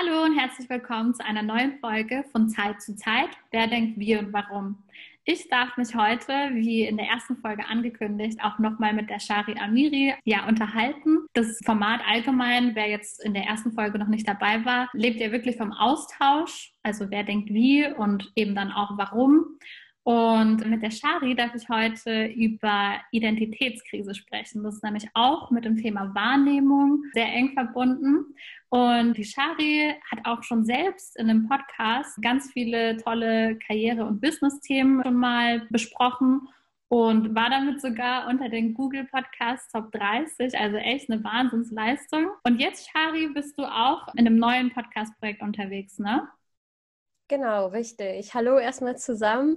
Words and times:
Hallo 0.00 0.22
und 0.24 0.38
herzlich 0.38 0.70
willkommen 0.70 1.12
zu 1.12 1.22
einer 1.26 1.42
neuen 1.42 1.78
Folge 1.78 2.24
von 2.32 2.48
Zeit 2.48 2.80
zu 2.80 2.96
Zeit. 2.96 3.28
Wer 3.50 3.66
denkt 3.66 3.98
wie 3.98 4.16
und 4.16 4.32
warum? 4.32 4.78
Ich 5.24 5.48
darf 5.50 5.76
mich 5.76 5.94
heute, 5.94 6.32
wie 6.54 6.86
in 6.86 6.96
der 6.96 7.06
ersten 7.06 7.36
Folge 7.36 7.66
angekündigt, 7.66 8.38
auch 8.42 8.58
nochmal 8.58 8.94
mit 8.94 9.10
der 9.10 9.20
Shari 9.20 9.56
Amiri 9.58 10.14
ja, 10.24 10.48
unterhalten. 10.48 11.26
Das 11.34 11.60
Format 11.66 12.00
allgemein, 12.08 12.74
wer 12.74 12.88
jetzt 12.88 13.22
in 13.22 13.34
der 13.34 13.44
ersten 13.44 13.72
Folge 13.72 13.98
noch 13.98 14.08
nicht 14.08 14.26
dabei 14.26 14.64
war, 14.64 14.88
lebt 14.94 15.20
ja 15.20 15.32
wirklich 15.32 15.58
vom 15.58 15.72
Austausch. 15.72 16.72
Also 16.82 17.10
wer 17.10 17.24
denkt 17.24 17.50
wie 17.50 17.86
und 17.86 18.32
eben 18.36 18.54
dann 18.54 18.72
auch 18.72 18.96
warum. 18.96 19.58
Und 20.02 20.66
mit 20.66 20.82
der 20.82 20.90
Shari 20.90 21.34
darf 21.34 21.54
ich 21.54 21.68
heute 21.68 22.26
über 22.26 22.94
Identitätskrise 23.12 24.14
sprechen. 24.14 24.62
Das 24.62 24.76
ist 24.76 24.84
nämlich 24.84 25.08
auch 25.14 25.50
mit 25.50 25.64
dem 25.64 25.76
Thema 25.76 26.14
Wahrnehmung 26.14 27.02
sehr 27.12 27.26
eng 27.26 27.52
verbunden. 27.52 28.34
Und 28.70 29.16
die 29.16 29.24
Shari 29.24 29.94
hat 30.10 30.20
auch 30.24 30.42
schon 30.42 30.64
selbst 30.64 31.18
in 31.18 31.28
einem 31.28 31.48
Podcast 31.48 32.20
ganz 32.22 32.50
viele 32.52 32.96
tolle 32.96 33.58
Karriere- 33.58 34.06
und 34.06 34.20
Business-Themen 34.20 35.02
schon 35.04 35.16
mal 35.16 35.66
besprochen 35.70 36.48
und 36.88 37.36
war 37.36 37.50
damit 37.50 37.80
sogar 37.80 38.26
unter 38.28 38.48
den 38.48 38.74
Google 38.74 39.04
Podcasts 39.04 39.70
Top 39.70 39.92
30, 39.92 40.58
also 40.58 40.76
echt 40.76 41.10
eine 41.10 41.22
Wahnsinnsleistung. 41.22 42.28
Und 42.42 42.58
jetzt, 42.58 42.90
Shari, 42.90 43.28
bist 43.28 43.56
du 43.58 43.64
auch 43.64 44.08
in 44.14 44.26
einem 44.26 44.38
neuen 44.38 44.72
Podcast-Projekt 44.72 45.42
unterwegs, 45.42 45.98
ne? 45.98 46.26
Genau, 47.30 47.68
richtig. 47.68 48.34
Hallo 48.34 48.58
erstmal 48.58 48.96
zusammen. 48.96 49.56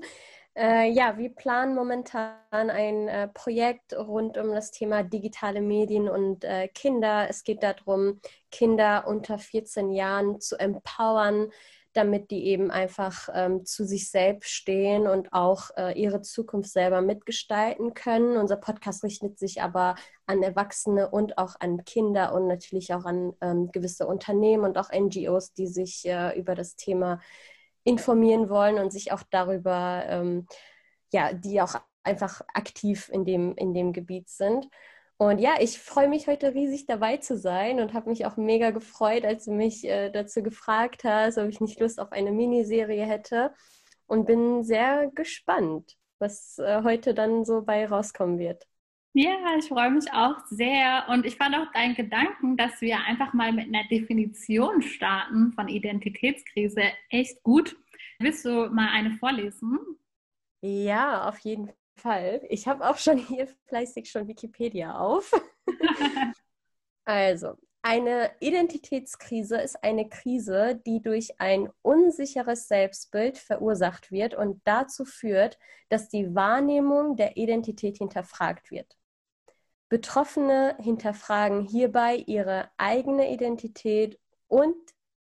Äh, 0.55 0.91
ja, 0.91 1.17
wir 1.17 1.33
planen 1.33 1.73
momentan 1.73 2.35
ein 2.51 3.07
äh, 3.07 3.27
Projekt 3.29 3.95
rund 3.97 4.37
um 4.37 4.51
das 4.51 4.69
Thema 4.69 5.01
digitale 5.01 5.59
Medien 5.59 6.07
und 6.07 6.43
äh, 6.43 6.67
Kinder. 6.67 7.27
Es 7.31 7.43
geht 7.43 7.63
darum, 7.63 8.21
Kinder 8.51 9.07
unter 9.07 9.39
14 9.39 9.91
Jahren 9.91 10.39
zu 10.39 10.55
empowern, 10.59 11.49
damit 11.93 12.29
die 12.29 12.45
eben 12.45 12.69
einfach 12.69 13.29
ähm, 13.33 13.65
zu 13.65 13.85
sich 13.85 14.11
selbst 14.11 14.51
stehen 14.51 15.07
und 15.07 15.33
auch 15.33 15.71
äh, 15.75 15.99
ihre 15.99 16.21
Zukunft 16.21 16.71
selber 16.71 17.01
mitgestalten 17.01 17.95
können. 17.95 18.37
Unser 18.37 18.57
Podcast 18.57 19.03
richtet 19.03 19.39
sich 19.39 19.63
aber 19.63 19.95
an 20.27 20.43
Erwachsene 20.43 21.09
und 21.09 21.39
auch 21.39 21.55
an 21.59 21.85
Kinder 21.85 22.35
und 22.35 22.45
natürlich 22.47 22.93
auch 22.93 23.05
an 23.05 23.33
ähm, 23.41 23.71
gewisse 23.71 24.05
Unternehmen 24.05 24.63
und 24.63 24.77
auch 24.77 24.91
NGOs, 24.91 25.53
die 25.53 25.67
sich 25.67 26.05
äh, 26.05 26.37
über 26.37 26.53
das 26.53 26.75
Thema 26.75 27.19
informieren 27.83 28.49
wollen 28.49 28.79
und 28.79 28.91
sich 28.91 29.11
auch 29.11 29.23
darüber, 29.29 30.03
ähm, 30.07 30.47
ja, 31.11 31.33
die 31.33 31.61
auch 31.61 31.75
einfach 32.03 32.41
aktiv 32.53 33.09
in 33.09 33.25
dem, 33.25 33.55
in 33.55 33.73
dem 33.73 33.93
Gebiet 33.93 34.29
sind. 34.29 34.67
Und 35.17 35.39
ja, 35.39 35.55
ich 35.59 35.79
freue 35.79 36.09
mich 36.09 36.27
heute 36.27 36.53
riesig 36.53 36.85
dabei 36.85 37.17
zu 37.17 37.37
sein 37.37 37.79
und 37.79 37.93
habe 37.93 38.09
mich 38.09 38.25
auch 38.25 38.35
mega 38.35 38.71
gefreut, 38.71 39.25
als 39.25 39.45
du 39.45 39.51
mich 39.51 39.85
äh, 39.85 40.09
dazu 40.09 40.43
gefragt 40.43 41.03
hast, 41.03 41.37
ob 41.37 41.47
ich 41.47 41.61
nicht 41.61 41.79
Lust 41.79 41.99
auf 41.99 42.11
eine 42.11 42.31
Miniserie 42.31 43.05
hätte. 43.05 43.53
Und 44.05 44.25
bin 44.25 44.63
sehr 44.63 45.09
gespannt, 45.15 45.95
was 46.19 46.59
äh, 46.59 46.83
heute 46.83 47.13
dann 47.13 47.45
so 47.45 47.63
bei 47.63 47.87
rauskommen 47.87 48.37
wird. 48.37 48.67
Ja, 49.15 49.55
ich 49.59 49.67
freue 49.67 49.91
mich 49.91 50.11
auch 50.11 50.43
sehr. 50.47 51.05
Und 51.07 51.25
ich 51.25 51.35
fand 51.35 51.55
auch 51.55 51.71
deinen 51.71 51.93
Gedanken, 51.93 52.57
dass 52.57 52.81
wir 52.81 52.97
einfach 53.05 53.31
mal 53.33 53.53
mit 53.53 53.67
einer 53.67 53.87
Definition 53.87 54.81
starten 54.81 55.53
von 55.53 55.67
Identitätskrise 55.67 56.81
echt 57.09 57.43
gut. 57.43 57.77
Willst 58.17 58.43
du 58.43 58.69
mal 58.69 58.89
eine 58.89 59.11
vorlesen? 59.11 59.79
Ja, 60.61 61.29
auf 61.29 61.37
jeden 61.39 61.71
Fall. 61.95 62.41
Ich 62.49 62.67
habe 62.67 62.89
auch 62.89 62.97
schon 62.97 63.17
hier 63.17 63.47
fleißig 63.67 64.09
schon 64.09 64.27
Wikipedia 64.27 64.97
auf. 64.97 65.31
also, 67.05 67.55
eine 67.83 68.31
Identitätskrise 68.39 69.57
ist 69.57 69.83
eine 69.83 70.09
Krise, 70.09 70.81
die 70.87 71.03
durch 71.03 71.39
ein 71.39 71.69
unsicheres 71.83 72.67
Selbstbild 72.67 73.37
verursacht 73.37 74.11
wird 74.11 74.33
und 74.33 74.61
dazu 74.63 75.05
führt, 75.05 75.59
dass 75.89 76.09
die 76.09 76.33
Wahrnehmung 76.33 77.15
der 77.15 77.37
Identität 77.37 77.97
hinterfragt 77.97 78.71
wird. 78.71 78.97
Betroffene 79.93 80.75
hinterfragen 80.79 81.67
hierbei 81.67 82.15
ihre 82.15 82.71
eigene 82.77 83.31
Identität 83.31 84.19
und 84.47 84.73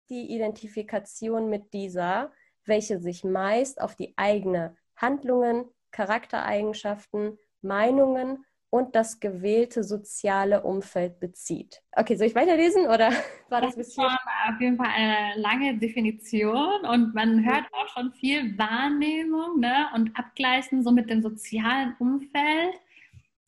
die 0.09 0.33
Identifikation 0.33 1.49
mit 1.49 1.73
dieser, 1.73 2.31
welche 2.63 2.97
sich 3.01 3.25
meist 3.25 3.81
auf 3.81 3.97
die 3.97 4.13
eigenen 4.15 4.77
Handlungen, 4.95 5.65
Charaktereigenschaften, 5.91 7.37
Meinungen 7.61 8.45
und 8.69 8.95
das 8.95 9.19
gewählte 9.19 9.83
soziale 9.83 10.63
Umfeld 10.63 11.19
bezieht. 11.19 11.81
Okay, 11.91 12.15
soll 12.15 12.27
ich 12.27 12.35
weiterlesen 12.35 12.85
oder 12.85 13.09
war 13.49 13.59
das, 13.59 13.75
das 13.75 13.87
bisschen? 13.87 14.05
auf 14.05 14.61
jeden 14.61 14.77
Fall 14.77 14.87
eine 14.95 15.41
lange 15.41 15.79
Definition 15.79 16.85
und 16.89 17.13
man 17.13 17.43
hört 17.43 17.65
auch 17.73 17.89
schon 17.89 18.13
viel 18.13 18.57
Wahrnehmung 18.57 19.59
ne, 19.59 19.87
und 19.95 20.17
Abgleichen 20.17 20.81
so 20.81 20.91
mit 20.91 21.09
dem 21.09 21.21
sozialen 21.21 21.93
Umfeld. 21.99 22.79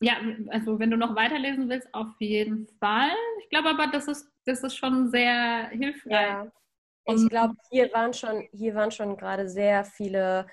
Ja, 0.04 0.16
also 0.48 0.78
wenn 0.78 0.90
du 0.90 0.98
noch 0.98 1.16
weiterlesen 1.16 1.70
willst, 1.70 1.88
auf 1.94 2.14
jeden 2.18 2.66
Fall. 2.78 3.10
Ich 3.40 3.48
glaube 3.48 3.70
aber, 3.70 3.86
das 3.86 4.06
ist, 4.06 4.30
das 4.44 4.62
ist 4.62 4.76
schon 4.76 5.10
sehr 5.10 5.68
hilfreich. 5.68 6.12
Ja. 6.12 6.52
Ich 7.06 7.28
glaube, 7.28 7.54
hier 7.70 7.90
waren 7.92 8.12
schon, 8.12 8.46
hier 8.52 8.74
waren 8.74 8.90
schon 8.90 9.16
gerade 9.16 9.48
sehr 9.48 9.84
viele, 9.84 10.46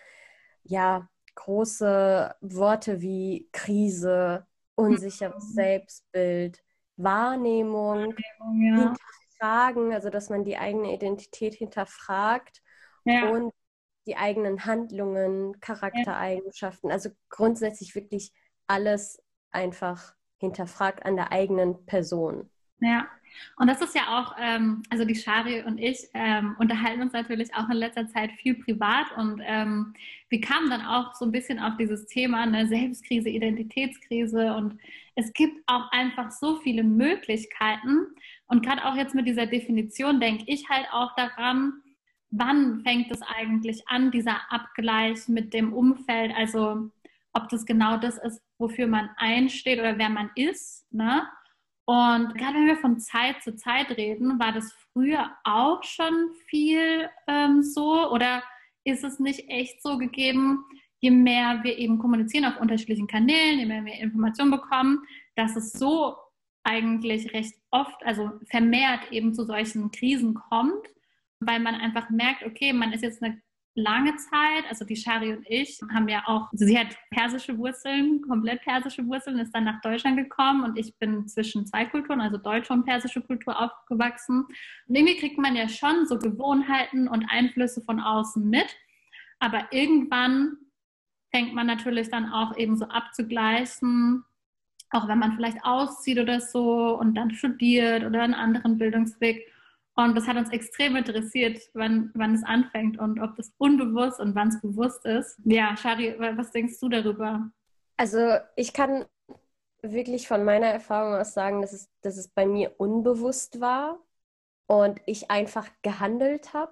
ja, 0.63 1.07
große 1.35 2.33
Worte 2.41 3.01
wie 3.01 3.49
Krise, 3.51 4.45
unsicheres 4.75 5.49
mhm. 5.49 5.53
Selbstbild, 5.53 6.63
Wahrnehmung, 6.95 8.13
Wahrnehmung 8.39 8.61
ja. 8.61 8.95
hinterfragen, 9.39 9.93
also 9.93 10.09
dass 10.09 10.29
man 10.29 10.45
die 10.45 10.57
eigene 10.57 10.93
Identität 10.93 11.55
hinterfragt 11.55 12.61
ja. 13.03 13.29
und 13.29 13.53
die 14.07 14.15
eigenen 14.15 14.65
Handlungen, 14.65 15.59
Charaktereigenschaften, 15.59 16.91
also 16.91 17.09
grundsätzlich 17.29 17.95
wirklich 17.95 18.31
alles 18.67 19.21
einfach 19.51 20.13
hinterfragt 20.37 21.05
an 21.05 21.15
der 21.15 21.31
eigenen 21.31 21.85
Person. 21.85 22.49
Ja, 22.79 23.07
und 23.57 23.67
das 23.67 23.81
ist 23.81 23.95
ja 23.95 24.19
auch, 24.19 24.35
ähm, 24.39 24.83
also 24.89 25.05
die 25.05 25.15
Shari 25.15 25.63
und 25.63 25.77
ich 25.77 26.09
ähm, 26.13 26.55
unterhalten 26.59 27.01
uns 27.01 27.13
natürlich 27.13 27.53
auch 27.53 27.69
in 27.69 27.77
letzter 27.77 28.07
Zeit 28.07 28.31
viel 28.31 28.55
privat 28.55 29.05
und 29.15 29.41
ähm, 29.45 29.93
wir 30.29 30.41
kamen 30.41 30.69
dann 30.69 30.81
auch 30.81 31.13
so 31.13 31.25
ein 31.25 31.31
bisschen 31.31 31.59
auf 31.59 31.77
dieses 31.77 32.07
Thema, 32.07 32.41
eine 32.41 32.67
Selbstkrise, 32.67 33.29
Identitätskrise 33.29 34.53
und 34.55 34.79
es 35.15 35.31
gibt 35.33 35.61
auch 35.67 35.91
einfach 35.91 36.31
so 36.31 36.57
viele 36.57 36.83
Möglichkeiten 36.83 38.07
und 38.47 38.65
gerade 38.65 38.85
auch 38.85 38.95
jetzt 38.95 39.15
mit 39.15 39.27
dieser 39.27 39.45
Definition 39.45 40.19
denke 40.19 40.43
ich 40.47 40.67
halt 40.69 40.87
auch 40.91 41.15
daran, 41.15 41.73
wann 42.31 42.81
fängt 42.81 43.11
es 43.11 43.21
eigentlich 43.21 43.87
an, 43.87 44.09
dieser 44.09 44.51
Abgleich 44.51 45.27
mit 45.27 45.53
dem 45.53 45.73
Umfeld, 45.73 46.33
also 46.35 46.89
ob 47.33 47.49
das 47.49 47.65
genau 47.65 47.97
das 47.97 48.17
ist, 48.17 48.41
wofür 48.57 48.87
man 48.87 49.09
einsteht 49.17 49.79
oder 49.79 49.97
wer 49.97 50.09
man 50.09 50.29
ist. 50.35 50.85
Ne? 50.91 51.27
Und 51.85 52.35
gerade 52.35 52.55
wenn 52.55 52.67
wir 52.67 52.77
von 52.77 52.99
Zeit 52.99 53.41
zu 53.43 53.55
Zeit 53.55 53.89
reden, 53.97 54.39
war 54.39 54.51
das 54.51 54.71
früher 54.93 55.31
auch 55.43 55.83
schon 55.83 56.29
viel 56.47 57.09
ähm, 57.27 57.63
so 57.63 58.09
oder 58.11 58.43
ist 58.83 59.03
es 59.03 59.19
nicht 59.19 59.47
echt 59.49 59.81
so 59.81 59.97
gegeben, 59.97 60.63
je 60.99 61.11
mehr 61.11 61.63
wir 61.63 61.77
eben 61.77 61.97
kommunizieren 61.97 62.45
auf 62.45 62.59
unterschiedlichen 62.59 63.07
Kanälen, 63.07 63.59
je 63.59 63.65
mehr 63.65 63.85
wir 63.85 63.93
Informationen 63.95 64.51
bekommen, 64.51 65.03
dass 65.35 65.55
es 65.55 65.73
so 65.73 66.15
eigentlich 66.63 67.33
recht 67.33 67.55
oft, 67.71 68.05
also 68.05 68.31
vermehrt 68.49 69.11
eben 69.11 69.33
zu 69.33 69.45
solchen 69.45 69.91
Krisen 69.91 70.35
kommt, 70.35 70.87
weil 71.39 71.59
man 71.59 71.75
einfach 71.75 72.09
merkt, 72.09 72.43
okay, 72.43 72.71
man 72.71 72.93
ist 72.93 73.01
jetzt 73.01 73.23
eine 73.23 73.41
lange 73.75 74.15
Zeit, 74.17 74.65
also 74.69 74.83
die 74.85 74.95
Shari 74.95 75.33
und 75.33 75.45
ich 75.47 75.79
haben 75.93 76.07
ja 76.09 76.23
auch, 76.27 76.51
also 76.51 76.65
sie 76.65 76.77
hat 76.77 76.87
persische 77.09 77.57
Wurzeln, 77.57 78.21
komplett 78.21 78.61
persische 78.61 79.05
Wurzeln, 79.07 79.39
ist 79.39 79.53
dann 79.53 79.63
nach 79.63 79.81
Deutschland 79.81 80.17
gekommen 80.17 80.63
und 80.63 80.77
ich 80.77 80.97
bin 80.97 81.27
zwischen 81.27 81.65
zwei 81.65 81.85
Kulturen, 81.85 82.19
also 82.19 82.37
deutsche 82.37 82.73
und 82.73 82.83
persische 82.85 83.21
Kultur 83.21 83.59
aufgewachsen. 83.59 84.45
Und 84.87 84.95
irgendwie 84.95 85.17
kriegt 85.17 85.37
man 85.37 85.55
ja 85.55 85.69
schon 85.69 86.05
so 86.05 86.19
Gewohnheiten 86.19 87.07
und 87.07 87.25
Einflüsse 87.29 87.81
von 87.81 87.99
außen 87.99 88.47
mit, 88.49 88.75
aber 89.39 89.67
irgendwann 89.71 90.57
fängt 91.33 91.53
man 91.53 91.67
natürlich 91.67 92.09
dann 92.09 92.31
auch 92.31 92.57
eben 92.57 92.77
so 92.77 92.85
abzugleichen, 92.85 94.25
auch 94.89 95.07
wenn 95.07 95.19
man 95.19 95.35
vielleicht 95.35 95.63
auszieht 95.63 96.19
oder 96.19 96.41
so 96.41 96.97
und 96.99 97.15
dann 97.15 97.31
studiert 97.31 98.03
oder 98.03 98.21
einen 98.21 98.33
anderen 98.33 98.77
Bildungsweg. 98.77 99.50
Und 100.03 100.15
das 100.15 100.27
hat 100.27 100.37
uns 100.37 100.51
extrem 100.51 100.95
interessiert, 100.95 101.61
wann, 101.73 102.11
wann 102.13 102.35
es 102.35 102.43
anfängt 102.43 102.99
und 102.99 103.19
ob 103.19 103.35
das 103.35 103.51
unbewusst 103.57 104.19
und 104.19 104.35
wann 104.35 104.49
es 104.49 104.61
bewusst 104.61 105.05
ist. 105.05 105.39
Ja, 105.43 105.75
Shari, 105.77 106.15
was 106.17 106.51
denkst 106.51 106.79
du 106.79 106.89
darüber? 106.89 107.49
Also 107.97 108.37
ich 108.55 108.73
kann 108.73 109.05
wirklich 109.81 110.27
von 110.27 110.43
meiner 110.43 110.67
Erfahrung 110.67 111.15
aus 111.15 111.33
sagen, 111.33 111.61
dass 111.61 111.73
es, 111.73 111.89
dass 112.01 112.17
es 112.17 112.27
bei 112.27 112.45
mir 112.45 112.73
unbewusst 112.77 113.59
war 113.59 113.99
und 114.67 115.01
ich 115.05 115.31
einfach 115.31 115.69
gehandelt 115.81 116.53
habe. 116.53 116.71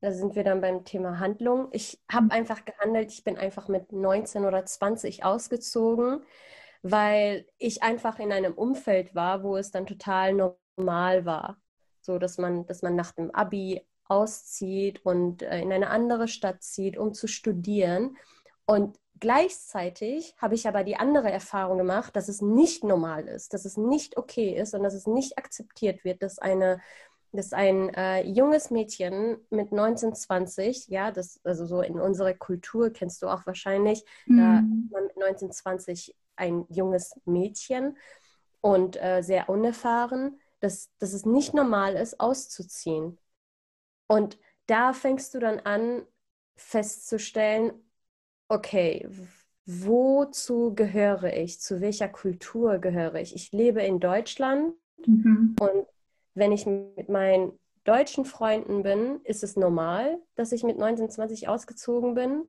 Da 0.00 0.12
sind 0.12 0.36
wir 0.36 0.44
dann 0.44 0.60
beim 0.60 0.84
Thema 0.84 1.18
Handlung. 1.18 1.68
Ich 1.72 2.00
habe 2.10 2.26
mhm. 2.26 2.30
einfach 2.32 2.64
gehandelt. 2.64 3.12
Ich 3.12 3.24
bin 3.24 3.36
einfach 3.36 3.68
mit 3.68 3.92
19 3.92 4.44
oder 4.44 4.64
20 4.64 5.24
ausgezogen, 5.24 6.22
weil 6.82 7.46
ich 7.58 7.82
einfach 7.82 8.18
in 8.18 8.32
einem 8.32 8.54
Umfeld 8.54 9.14
war, 9.14 9.42
wo 9.42 9.56
es 9.56 9.70
dann 9.70 9.86
total 9.86 10.34
normal 10.34 11.24
war 11.24 11.60
so 12.08 12.18
dass 12.18 12.38
man, 12.38 12.64
dass 12.64 12.80
man 12.80 12.96
nach 12.96 13.12
dem 13.12 13.30
Abi 13.34 13.82
auszieht 14.06 15.04
und 15.04 15.42
äh, 15.42 15.60
in 15.60 15.70
eine 15.70 15.90
andere 15.90 16.26
Stadt 16.26 16.62
zieht, 16.62 16.96
um 16.96 17.12
zu 17.12 17.26
studieren. 17.26 18.16
Und 18.64 18.98
gleichzeitig 19.20 20.34
habe 20.38 20.54
ich 20.54 20.66
aber 20.66 20.84
die 20.84 20.96
andere 20.96 21.30
Erfahrung 21.30 21.76
gemacht, 21.76 22.16
dass 22.16 22.28
es 22.28 22.40
nicht 22.40 22.82
normal 22.82 23.28
ist, 23.28 23.52
dass 23.52 23.66
es 23.66 23.76
nicht 23.76 24.16
okay 24.16 24.58
ist 24.58 24.72
und 24.74 24.82
dass 24.82 24.94
es 24.94 25.06
nicht 25.06 25.36
akzeptiert 25.36 26.02
wird, 26.04 26.22
dass 26.22 26.38
eine 26.38 26.80
dass 27.30 27.52
ein 27.52 27.90
äh, 27.92 28.22
junges 28.22 28.70
Mädchen 28.70 29.36
mit 29.50 29.70
19, 29.70 30.14
20, 30.14 30.88
ja, 30.88 31.10
das, 31.10 31.38
also 31.44 31.66
so 31.66 31.82
in 31.82 32.00
unserer 32.00 32.32
Kultur 32.32 32.88
kennst 32.90 33.20
du 33.20 33.28
auch 33.28 33.44
wahrscheinlich, 33.44 34.02
mhm. 34.24 34.38
da 34.38 34.44
man 34.98 35.06
mit 35.08 35.16
19, 35.18 35.52
20 35.52 36.16
ein 36.36 36.64
junges 36.70 37.20
Mädchen 37.26 37.98
und 38.62 38.96
äh, 38.96 39.20
sehr 39.20 39.50
unerfahren, 39.50 40.40
dass, 40.60 40.90
dass 40.98 41.12
es 41.12 41.24
nicht 41.24 41.54
normal 41.54 41.94
ist, 41.94 42.20
auszuziehen. 42.20 43.18
Und 44.08 44.38
da 44.66 44.92
fängst 44.92 45.34
du 45.34 45.38
dann 45.38 45.60
an 45.60 46.02
festzustellen, 46.56 47.72
okay, 48.48 49.08
wozu 49.64 50.74
gehöre 50.74 51.34
ich? 51.36 51.60
Zu 51.60 51.80
welcher 51.80 52.08
Kultur 52.08 52.78
gehöre 52.78 53.16
ich? 53.16 53.34
Ich 53.34 53.52
lebe 53.52 53.82
in 53.82 54.00
Deutschland 54.00 54.74
mhm. 55.06 55.56
und 55.60 55.86
wenn 56.34 56.52
ich 56.52 56.66
mit 56.66 57.08
meinen 57.08 57.58
deutschen 57.84 58.24
Freunden 58.24 58.82
bin, 58.82 59.20
ist 59.24 59.42
es 59.42 59.56
normal, 59.56 60.18
dass 60.36 60.52
ich 60.52 60.62
mit 60.62 60.78
19, 60.78 61.10
20 61.10 61.48
ausgezogen 61.48 62.14
bin. 62.14 62.48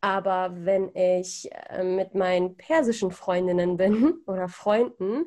Aber 0.00 0.52
wenn 0.54 0.94
ich 0.94 1.50
äh, 1.52 1.82
mit 1.82 2.14
meinen 2.14 2.56
persischen 2.56 3.10
Freundinnen 3.10 3.76
bin 3.76 4.14
oder 4.26 4.48
Freunden 4.48 5.26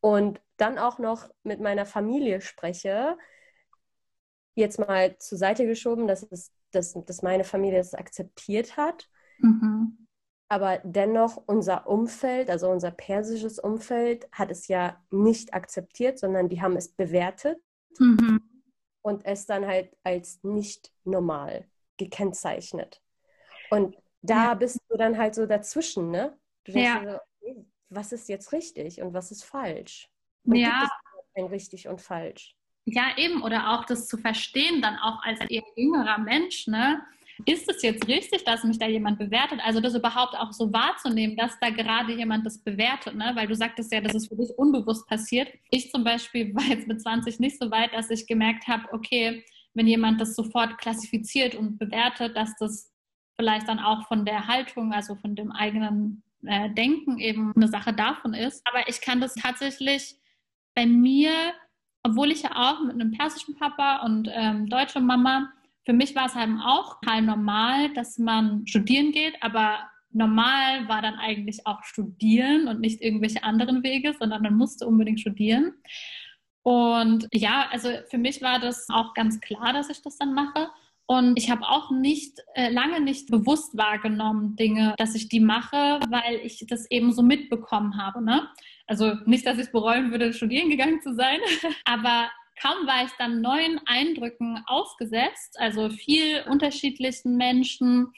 und 0.00 0.40
dann 0.62 0.78
auch 0.78 0.98
noch 1.00 1.28
mit 1.42 1.60
meiner 1.60 1.84
Familie 1.84 2.40
spreche, 2.40 3.18
jetzt 4.54 4.78
mal 4.78 5.18
zur 5.18 5.36
Seite 5.36 5.66
geschoben, 5.66 6.06
dass, 6.06 6.22
es, 6.22 6.52
dass, 6.70 6.94
dass 7.04 7.22
meine 7.22 7.42
Familie 7.42 7.80
es 7.80 7.94
akzeptiert 7.94 8.76
hat. 8.76 9.08
Mhm. 9.38 10.06
Aber 10.48 10.78
dennoch 10.84 11.42
unser 11.46 11.88
Umfeld, 11.88 12.48
also 12.48 12.70
unser 12.70 12.92
persisches 12.92 13.58
Umfeld, 13.58 14.28
hat 14.30 14.50
es 14.50 14.68
ja 14.68 15.02
nicht 15.10 15.52
akzeptiert, 15.52 16.18
sondern 16.18 16.48
die 16.48 16.60
haben 16.62 16.76
es 16.76 16.90
bewertet 16.92 17.58
mhm. 17.98 18.40
und 19.00 19.24
es 19.24 19.46
dann 19.46 19.66
halt 19.66 19.96
als 20.04 20.44
nicht 20.44 20.92
normal 21.04 21.66
gekennzeichnet. 21.96 23.02
Und 23.70 23.96
da 24.20 24.44
ja. 24.44 24.54
bist 24.54 24.78
du 24.88 24.96
dann 24.96 25.18
halt 25.18 25.34
so 25.34 25.46
dazwischen, 25.46 26.10
ne? 26.10 26.38
Du 26.64 26.72
denkst 26.72 27.04
ja. 27.04 27.20
so, 27.40 27.66
was 27.88 28.12
ist 28.12 28.28
jetzt 28.28 28.52
richtig 28.52 29.02
und 29.02 29.12
was 29.12 29.32
ist 29.32 29.44
falsch? 29.44 30.11
Und 30.44 30.56
ja. 30.56 30.88
ein 31.34 31.44
richtig 31.44 31.88
und 31.88 32.00
falsch? 32.00 32.54
Ja, 32.84 33.16
eben. 33.16 33.42
Oder 33.42 33.70
auch 33.72 33.84
das 33.84 34.08
zu 34.08 34.18
verstehen, 34.18 34.82
dann 34.82 34.96
auch 34.98 35.22
als 35.22 35.40
eher 35.48 35.62
jüngerer 35.76 36.18
Mensch, 36.18 36.66
ne? 36.66 37.02
Ist 37.46 37.68
es 37.68 37.82
jetzt 37.82 38.06
richtig, 38.08 38.44
dass 38.44 38.62
mich 38.62 38.78
da 38.78 38.86
jemand 38.86 39.18
bewertet? 39.18 39.60
Also 39.64 39.80
das 39.80 39.94
überhaupt 39.94 40.34
auch 40.34 40.52
so 40.52 40.72
wahrzunehmen, 40.72 41.36
dass 41.36 41.58
da 41.60 41.70
gerade 41.70 42.12
jemand 42.12 42.44
das 42.46 42.62
bewertet, 42.62 43.14
ne? 43.14 43.32
Weil 43.34 43.46
du 43.46 43.54
sagtest 43.54 43.92
ja, 43.92 44.00
dass 44.00 44.14
es 44.14 44.28
für 44.28 44.36
dich 44.36 44.50
unbewusst 44.56 45.06
passiert. 45.08 45.48
Ich 45.70 45.90
zum 45.90 46.04
Beispiel 46.04 46.54
war 46.54 46.64
jetzt 46.64 46.86
mit 46.86 47.00
20 47.00 47.40
nicht 47.40 47.58
so 47.58 47.70
weit, 47.70 47.92
dass 47.94 48.10
ich 48.10 48.26
gemerkt 48.26 48.68
habe, 48.68 48.92
okay, 48.92 49.44
wenn 49.74 49.86
jemand 49.86 50.20
das 50.20 50.34
sofort 50.34 50.78
klassifiziert 50.78 51.54
und 51.54 51.78
bewertet, 51.78 52.36
dass 52.36 52.54
das 52.56 52.92
vielleicht 53.36 53.68
dann 53.68 53.78
auch 53.78 54.06
von 54.06 54.24
der 54.24 54.46
Haltung, 54.46 54.92
also 54.92 55.14
von 55.16 55.34
dem 55.34 55.50
eigenen 55.50 56.22
äh, 56.44 56.70
Denken 56.70 57.18
eben 57.18 57.52
eine 57.56 57.68
Sache 57.68 57.92
davon 57.92 58.34
ist. 58.34 58.62
Aber 58.66 58.88
ich 58.88 59.00
kann 59.00 59.20
das 59.20 59.34
tatsächlich 59.34 60.16
bei 60.74 60.86
mir 60.86 61.32
obwohl 62.02 62.32
ich 62.32 62.42
ja 62.42 62.50
auch 62.54 62.80
mit 62.80 62.94
einem 62.94 63.12
persischen 63.12 63.56
Papa 63.56 64.02
und 64.04 64.28
ähm, 64.32 64.66
deutscher 64.66 65.00
Mama, 65.00 65.52
für 65.84 65.92
mich 65.92 66.14
war 66.14 66.26
es 66.26 66.34
halt 66.34 66.50
auch 66.64 67.00
total 67.00 67.22
normal, 67.22 67.92
dass 67.94 68.18
man 68.18 68.66
studieren 68.66 69.12
geht, 69.12 69.34
aber 69.40 69.78
normal 70.10 70.88
war 70.88 71.00
dann 71.02 71.14
eigentlich 71.14 71.66
auch 71.66 71.82
studieren 71.84 72.68
und 72.68 72.80
nicht 72.80 73.00
irgendwelche 73.00 73.42
anderen 73.42 73.82
Wege, 73.82 74.14
sondern 74.18 74.42
man 74.42 74.56
musste 74.56 74.86
unbedingt 74.86 75.20
studieren. 75.20 75.74
Und 76.62 77.26
ja, 77.32 77.68
also 77.70 77.88
für 78.10 78.18
mich 78.18 78.42
war 78.42 78.60
das 78.60 78.88
auch 78.90 79.14
ganz 79.14 79.40
klar, 79.40 79.72
dass 79.72 79.90
ich 79.90 80.02
das 80.02 80.18
dann 80.18 80.34
mache. 80.34 80.68
Und 81.06 81.36
ich 81.36 81.50
habe 81.50 81.62
auch 81.62 81.90
nicht 81.90 82.38
äh, 82.54 82.70
lange 82.70 83.00
nicht 83.00 83.28
bewusst 83.28 83.76
wahrgenommen 83.76 84.54
Dinge, 84.54 84.94
dass 84.98 85.14
ich 85.14 85.28
die 85.28 85.40
mache, 85.40 86.00
weil 86.08 86.36
ich 86.44 86.64
das 86.68 86.88
eben 86.90 87.12
so 87.12 87.22
mitbekommen 87.22 87.96
habe. 87.96 88.22
Ne? 88.22 88.48
Also 88.86 89.14
nicht, 89.26 89.46
dass 89.46 89.58
ich 89.58 89.70
bereuen 89.70 90.10
würde, 90.10 90.32
studieren 90.32 90.70
gegangen 90.70 91.00
zu 91.00 91.14
sein, 91.14 91.38
aber 91.84 92.30
kaum 92.60 92.86
war 92.86 93.04
ich 93.04 93.12
dann 93.18 93.40
neuen 93.40 93.80
Eindrücken 93.86 94.62
ausgesetzt, 94.66 95.56
also 95.58 95.90
viel 95.90 96.42
unterschiedlichen 96.48 97.36
Menschen, 97.36 98.12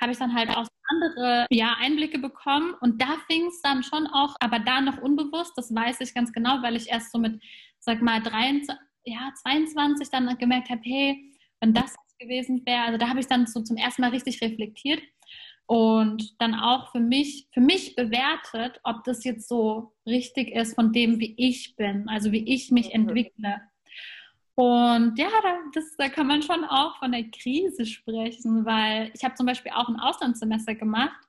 habe 0.00 0.12
ich 0.12 0.18
dann 0.18 0.34
halt 0.34 0.50
auch 0.50 0.66
andere 0.88 1.46
ja, 1.50 1.76
Einblicke 1.78 2.18
bekommen. 2.18 2.74
Und 2.80 3.00
da 3.02 3.16
fing 3.30 3.46
es 3.46 3.60
dann 3.62 3.82
schon 3.82 4.06
auch, 4.06 4.34
aber 4.40 4.58
da 4.58 4.80
noch 4.80 4.98
unbewusst, 4.98 5.52
das 5.56 5.74
weiß 5.74 6.00
ich 6.00 6.14
ganz 6.14 6.32
genau, 6.32 6.62
weil 6.62 6.76
ich 6.76 6.88
erst 6.88 7.12
so 7.12 7.18
mit, 7.18 7.40
sag 7.78 8.00
mal, 8.02 8.22
23, 8.22 8.74
ja, 9.04 9.30
22 9.42 10.10
dann 10.10 10.36
gemerkt 10.38 10.70
habe, 10.70 10.80
hey, 10.84 11.32
wenn 11.60 11.74
das 11.74 11.94
gewesen 12.18 12.62
wäre, 12.66 12.82
also 12.82 12.98
da 12.98 13.08
habe 13.08 13.20
ich 13.20 13.26
dann 13.26 13.46
so 13.46 13.62
zum 13.62 13.76
ersten 13.76 14.02
Mal 14.02 14.10
richtig 14.10 14.40
reflektiert 14.42 15.00
und 15.70 16.34
dann 16.40 16.56
auch 16.56 16.90
für 16.90 16.98
mich, 16.98 17.46
für 17.52 17.60
mich 17.60 17.94
bewertet, 17.94 18.80
ob 18.82 19.04
das 19.04 19.22
jetzt 19.22 19.48
so 19.48 19.92
richtig 20.04 20.50
ist 20.50 20.74
von 20.74 20.92
dem, 20.92 21.20
wie 21.20 21.32
ich 21.36 21.76
bin, 21.76 22.08
also 22.08 22.32
wie 22.32 22.42
ich 22.52 22.72
mich 22.72 22.88
mhm. 22.88 23.02
entwickle. 23.02 23.60
Und 24.56 25.16
ja, 25.16 25.28
da, 25.44 25.58
das, 25.72 25.94
da 25.96 26.08
kann 26.08 26.26
man 26.26 26.42
schon 26.42 26.64
auch 26.64 26.98
von 26.98 27.12
der 27.12 27.22
Krise 27.30 27.86
sprechen, 27.86 28.64
weil 28.64 29.12
ich 29.14 29.22
habe 29.22 29.36
zum 29.36 29.46
Beispiel 29.46 29.70
auch 29.70 29.88
ein 29.88 30.00
Auslandssemester 30.00 30.74
gemacht 30.74 31.20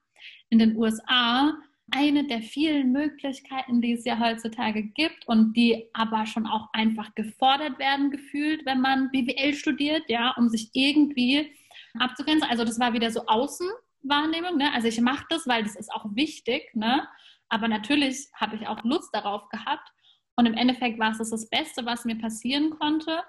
in 0.49 0.57
den 0.57 0.75
USA. 0.75 1.53
Eine 1.91 2.25
der 2.25 2.41
vielen 2.41 2.93
Möglichkeiten, 2.93 3.79
die 3.79 3.91
es 3.91 4.05
ja 4.05 4.19
heutzutage 4.19 4.81
gibt 4.81 5.27
und 5.27 5.53
die 5.53 5.87
aber 5.93 6.25
schon 6.25 6.47
auch 6.47 6.67
einfach 6.73 7.13
gefordert 7.13 7.77
werden 7.77 8.09
gefühlt, 8.09 8.65
wenn 8.65 8.81
man 8.81 9.11
BWL 9.11 9.53
studiert, 9.53 10.09
ja, 10.09 10.33
um 10.35 10.49
sich 10.49 10.71
irgendwie 10.73 11.55
abzugrenzen. 11.99 12.49
Also 12.49 12.65
das 12.65 12.79
war 12.79 12.93
wieder 12.93 13.11
so 13.11 13.27
außen 13.27 13.69
Wahrnehmung. 14.03 14.57
Ne? 14.57 14.73
Also 14.73 14.87
ich 14.87 14.99
mache 15.01 15.25
das, 15.29 15.47
weil 15.47 15.63
das 15.63 15.75
ist 15.75 15.91
auch 15.91 16.05
wichtig. 16.13 16.73
Ne? 16.73 17.07
Aber 17.49 17.67
natürlich 17.67 18.27
habe 18.33 18.55
ich 18.55 18.67
auch 18.67 18.83
Lust 18.83 19.13
darauf 19.13 19.49
gehabt. 19.49 19.87
Und 20.35 20.45
im 20.45 20.53
Endeffekt 20.53 20.99
war 20.99 21.11
es 21.11 21.17
das, 21.17 21.29
das 21.29 21.49
Beste, 21.49 21.85
was 21.85 22.05
mir 22.05 22.17
passieren 22.17 22.71
konnte. 22.71 23.23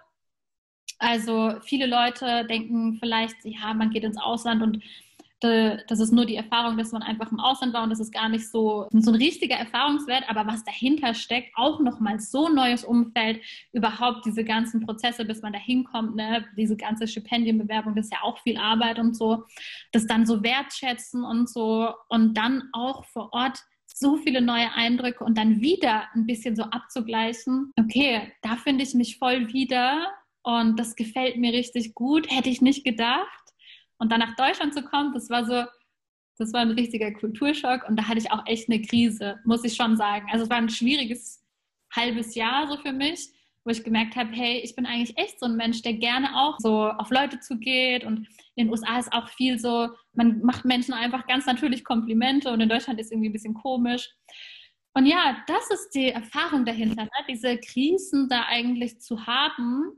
Also 0.99 1.55
viele 1.63 1.87
Leute 1.87 2.47
denken 2.47 2.97
vielleicht, 3.01 3.37
ja, 3.45 3.75
man 3.75 3.91
geht 3.91 4.05
ins 4.05 4.19
Ausland 4.19 4.63
und 4.63 4.83
das 5.43 6.01
ist 6.01 6.13
nur 6.13 6.25
die 6.25 6.37
Erfahrung, 6.37 6.77
dass 6.77 6.93
man 6.93 7.03
einfach 7.03 7.33
im 7.33 7.41
Ausland 7.41 7.73
war 7.75 7.83
und 7.83 7.91
das 7.91 8.01
ist 8.01 8.13
gar 8.13 8.29
nicht 8.29 8.49
so, 8.49 8.87
so 8.93 9.11
ein 9.11 9.17
richtiger 9.17 9.57
Erfahrungswert, 9.57 10.25
aber 10.29 10.47
was 10.47 10.65
dahinter 10.65 11.15
steckt, 11.15 11.51
auch 11.57 11.81
nochmal 11.81 12.21
so 12.21 12.49
neues 12.49 12.85
Umfeld, 12.85 13.41
überhaupt 13.73 14.25
diese 14.25 14.45
ganzen 14.45 14.81
Prozesse, 14.81 15.25
bis 15.25 15.43
man 15.43 15.53
da 15.53 15.59
hinkommt, 15.59 16.15
ne? 16.17 16.45
diese 16.57 16.77
ganze 16.77 17.09
Stipendienbewerbung, 17.09 17.95
das 17.95 18.07
ist 18.07 18.13
ja 18.13 18.23
auch 18.23 18.39
viel 18.41 18.57
Arbeit 18.57 18.99
und 18.99 19.17
so, 19.17 19.45
das 19.93 20.07
dann 20.07 20.27
so 20.27 20.43
wertschätzen 20.43 21.25
und 21.25 21.49
so 21.49 21.93
und 22.09 22.35
dann 22.35 22.69
auch 22.73 23.05
vor 23.07 23.33
Ort 23.33 23.59
so 23.87 24.17
viele 24.17 24.41
neue 24.41 24.73
Eindrücke 24.73 25.25
und 25.25 25.37
dann 25.37 25.61
wieder 25.61 26.05
ein 26.15 26.27
bisschen 26.27 26.57
so 26.57 26.63
abzugleichen, 26.63 27.73
okay, 27.79 28.33
da 28.43 28.57
finde 28.57 28.85
ich 28.85 28.95
mich 28.95 29.19
voll 29.19 29.53
wieder 29.53 30.09
und 30.43 30.79
das 30.79 30.97
gefällt 30.97 31.37
mir 31.37 31.53
richtig 31.53 31.95
gut, 31.95 32.31
hätte 32.31 32.49
ich 32.49 32.63
nicht 32.63 32.85
gedacht 32.85 33.42
und 34.03 34.11
dann 34.11 34.19
nach 34.19 34.35
Deutschland 34.35 34.75
zu 34.75 34.83
kommen, 34.83 35.15
das 35.15 35.31
war 35.31 35.45
so, 35.45 35.65
das 36.37 36.53
war 36.53 36.63
ein 36.63 36.73
richtiger 36.73 37.13
Kulturschock 37.13 37.89
und 37.89 37.95
da 37.95 38.09
hatte 38.09 38.19
ich 38.19 38.33
auch 38.33 38.45
echt 38.47 38.69
eine 38.69 38.83
Krise, 38.83 39.39
muss 39.45 39.63
ich 39.63 39.77
schon 39.77 39.97
sagen. 39.97 40.27
Also 40.33 40.43
es 40.43 40.51
war 40.51 40.57
ein 40.57 40.69
schwieriges 40.69 41.41
halbes 41.95 42.35
Jahr 42.35 42.67
so 42.67 42.77
für 42.79 42.93
mich, 42.93 43.29
wo 43.65 43.71
ich 43.71 43.85
gemerkt 43.85 44.17
habe, 44.17 44.33
hey, 44.33 44.59
ich 44.59 44.75
bin 44.75 44.87
eigentlich 44.87 45.17
echt 45.19 45.39
so 45.39 45.47
ein 45.47 45.55
Mensch, 45.55 45.83
der 45.83 45.93
gerne 45.93 46.37
auch 46.37 46.59
so 46.59 46.89
auf 46.89 47.11
Leute 47.11 47.39
zugeht 47.39 48.03
und 48.03 48.27
in 48.57 48.67
den 48.67 48.71
USA 48.71 48.99
ist 48.99 49.13
auch 49.13 49.29
viel 49.29 49.57
so, 49.57 49.91
man 50.15 50.41
macht 50.43 50.65
Menschen 50.65 50.95
einfach 50.95 51.29
ganz 51.29 51.47
natürlich 51.47 51.85
Komplimente 51.85 52.51
und 52.51 52.61
in 52.61 52.69
Deutschland 52.69 52.99
ist 52.99 53.13
irgendwie 53.13 53.29
ein 53.29 53.35
bisschen 53.35 53.55
komisch. 53.55 54.11
Und 54.95 55.07
ja, 55.07 55.45
das 55.47 55.71
ist 55.71 55.91
die 55.91 56.11
Erfahrung 56.11 56.65
dahinter, 56.65 57.05
ne? 57.05 57.11
diese 57.29 57.57
Krisen 57.59 58.29
da 58.29 58.47
eigentlich 58.49 59.01
zu 59.01 59.29
haben 59.29 59.93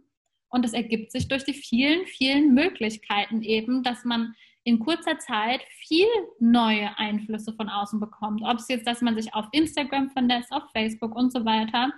und 0.54 0.64
es 0.64 0.72
ergibt 0.72 1.10
sich 1.10 1.26
durch 1.26 1.44
die 1.44 1.52
vielen, 1.52 2.06
vielen 2.06 2.54
Möglichkeiten 2.54 3.42
eben, 3.42 3.82
dass 3.82 4.04
man 4.04 4.36
in 4.62 4.78
kurzer 4.78 5.18
Zeit 5.18 5.60
viel 5.80 6.06
neue 6.38 6.96
Einflüsse 6.96 7.52
von 7.54 7.68
außen 7.68 7.98
bekommt. 7.98 8.40
Ob 8.44 8.58
es 8.58 8.68
jetzt, 8.68 8.86
dass 8.86 9.02
man 9.02 9.16
sich 9.16 9.34
auf 9.34 9.46
Instagram 9.50 10.10
vernetzt, 10.10 10.52
auf 10.52 10.62
Facebook 10.70 11.16
und 11.16 11.32
so 11.32 11.44
weiter. 11.44 11.92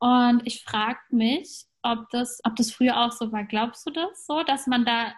Und 0.00 0.42
ich 0.44 0.64
frage 0.64 0.98
mich, 1.10 1.64
ob 1.82 2.10
das, 2.10 2.40
ob 2.42 2.56
das 2.56 2.72
früher 2.72 3.00
auch 3.00 3.12
so 3.12 3.30
war. 3.30 3.44
Glaubst 3.44 3.86
du 3.86 3.92
das 3.92 4.26
so, 4.26 4.42
dass 4.42 4.66
man 4.66 4.84
da 4.84 5.14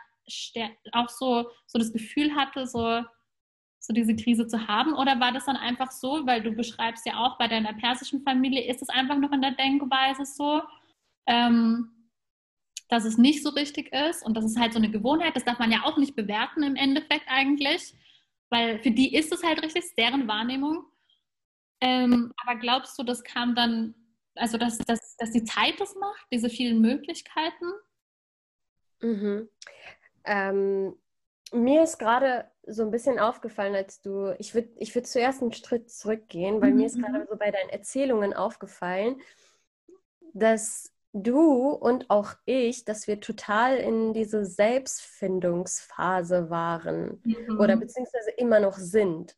auch 0.93 1.09
so, 1.09 1.49
so 1.67 1.79
das 1.79 1.91
Gefühl 1.91 2.35
hatte, 2.35 2.67
so, 2.67 3.03
so 3.81 3.95
diese 3.95 4.15
Krise 4.15 4.47
zu 4.47 4.69
haben? 4.69 4.93
Oder 4.93 5.19
war 5.21 5.33
das 5.33 5.47
dann 5.47 5.57
einfach 5.57 5.91
so, 5.91 6.27
weil 6.27 6.43
du 6.43 6.53
beschreibst 6.53 7.07
ja 7.07 7.17
auch 7.17 7.39
bei 7.39 7.49
deiner 7.49 7.73
persischen 7.73 8.21
Familie, 8.21 8.71
ist 8.71 8.83
es 8.83 8.91
einfach 8.91 9.17
noch 9.17 9.33
in 9.33 9.41
der 9.41 9.53
Denkweise 9.53 10.27
so? 10.27 10.61
ähm, 11.27 11.91
dass 12.89 13.05
es 13.05 13.19
nicht 13.19 13.43
so 13.43 13.51
richtig 13.51 13.93
ist 13.93 14.25
und 14.25 14.37
das 14.37 14.45
ist 14.45 14.59
halt 14.59 14.73
so 14.73 14.79
eine 14.79 14.91
Gewohnheit. 14.91 15.35
Das 15.35 15.45
darf 15.45 15.59
man 15.59 15.73
ja 15.73 15.83
auch 15.85 15.97
nicht 15.97 16.15
bewerten 16.15 16.63
im 16.63 16.77
Endeffekt 16.77 17.27
eigentlich, 17.29 17.95
weil 18.49 18.79
für 18.83 18.91
die 18.91 19.15
ist 19.15 19.33
es 19.33 19.43
halt 19.43 19.63
richtig, 19.63 19.95
deren 19.97 20.29
Wahrnehmung. 20.29 20.85
Ähm, 21.81 22.33
aber 22.43 22.59
glaubst 22.59 22.99
du, 22.99 23.03
das 23.03 23.23
kam 23.25 23.55
dann, 23.55 23.95
also 24.35 24.57
dass, 24.57 24.79
dass, 24.79 25.17
dass 25.17 25.33
die 25.33 25.45
Zeit 25.45 25.79
das 25.79 25.95
macht, 25.97 26.27
diese 26.33 26.49
vielen 26.49 26.81
Möglichkeiten? 26.81 27.67
Mhm. 29.01 29.49
Ähm, 30.25 30.97
mir 31.53 31.83
ist 31.83 31.99
gerade 31.99 32.51
so 32.67 32.83
ein 32.83 32.91
bisschen 32.91 33.19
aufgefallen, 33.19 33.75
als 33.75 34.01
du, 34.01 34.35
ich 34.39 34.55
würde 34.55 34.69
ich 34.77 34.95
würd 34.95 35.07
zuerst 35.07 35.43
einen 35.43 35.53
Schritt 35.53 35.91
zurückgehen, 35.91 36.61
weil 36.61 36.73
mhm. 36.73 36.79
mir 36.79 36.87
ist 36.87 36.99
gerade 36.99 37.21
mhm. 37.21 37.27
so 37.29 37.37
bei 37.37 37.51
deinen 37.51 37.71
Erzählungen 37.71 38.35
aufgefallen, 38.35 39.21
dass 40.33 40.93
du 41.23 41.71
und 41.71 42.11
auch 42.11 42.35
ich, 42.45 42.85
dass 42.85 43.07
wir 43.07 43.21
total 43.21 43.77
in 43.77 44.13
diese 44.13 44.45
Selbstfindungsphase 44.45 46.51
waren 46.51 47.21
mhm. 47.25 47.59
oder 47.59 47.77
beziehungsweise 47.77 48.31
immer 48.33 48.61
noch 48.61 48.77
sind. 48.79 49.37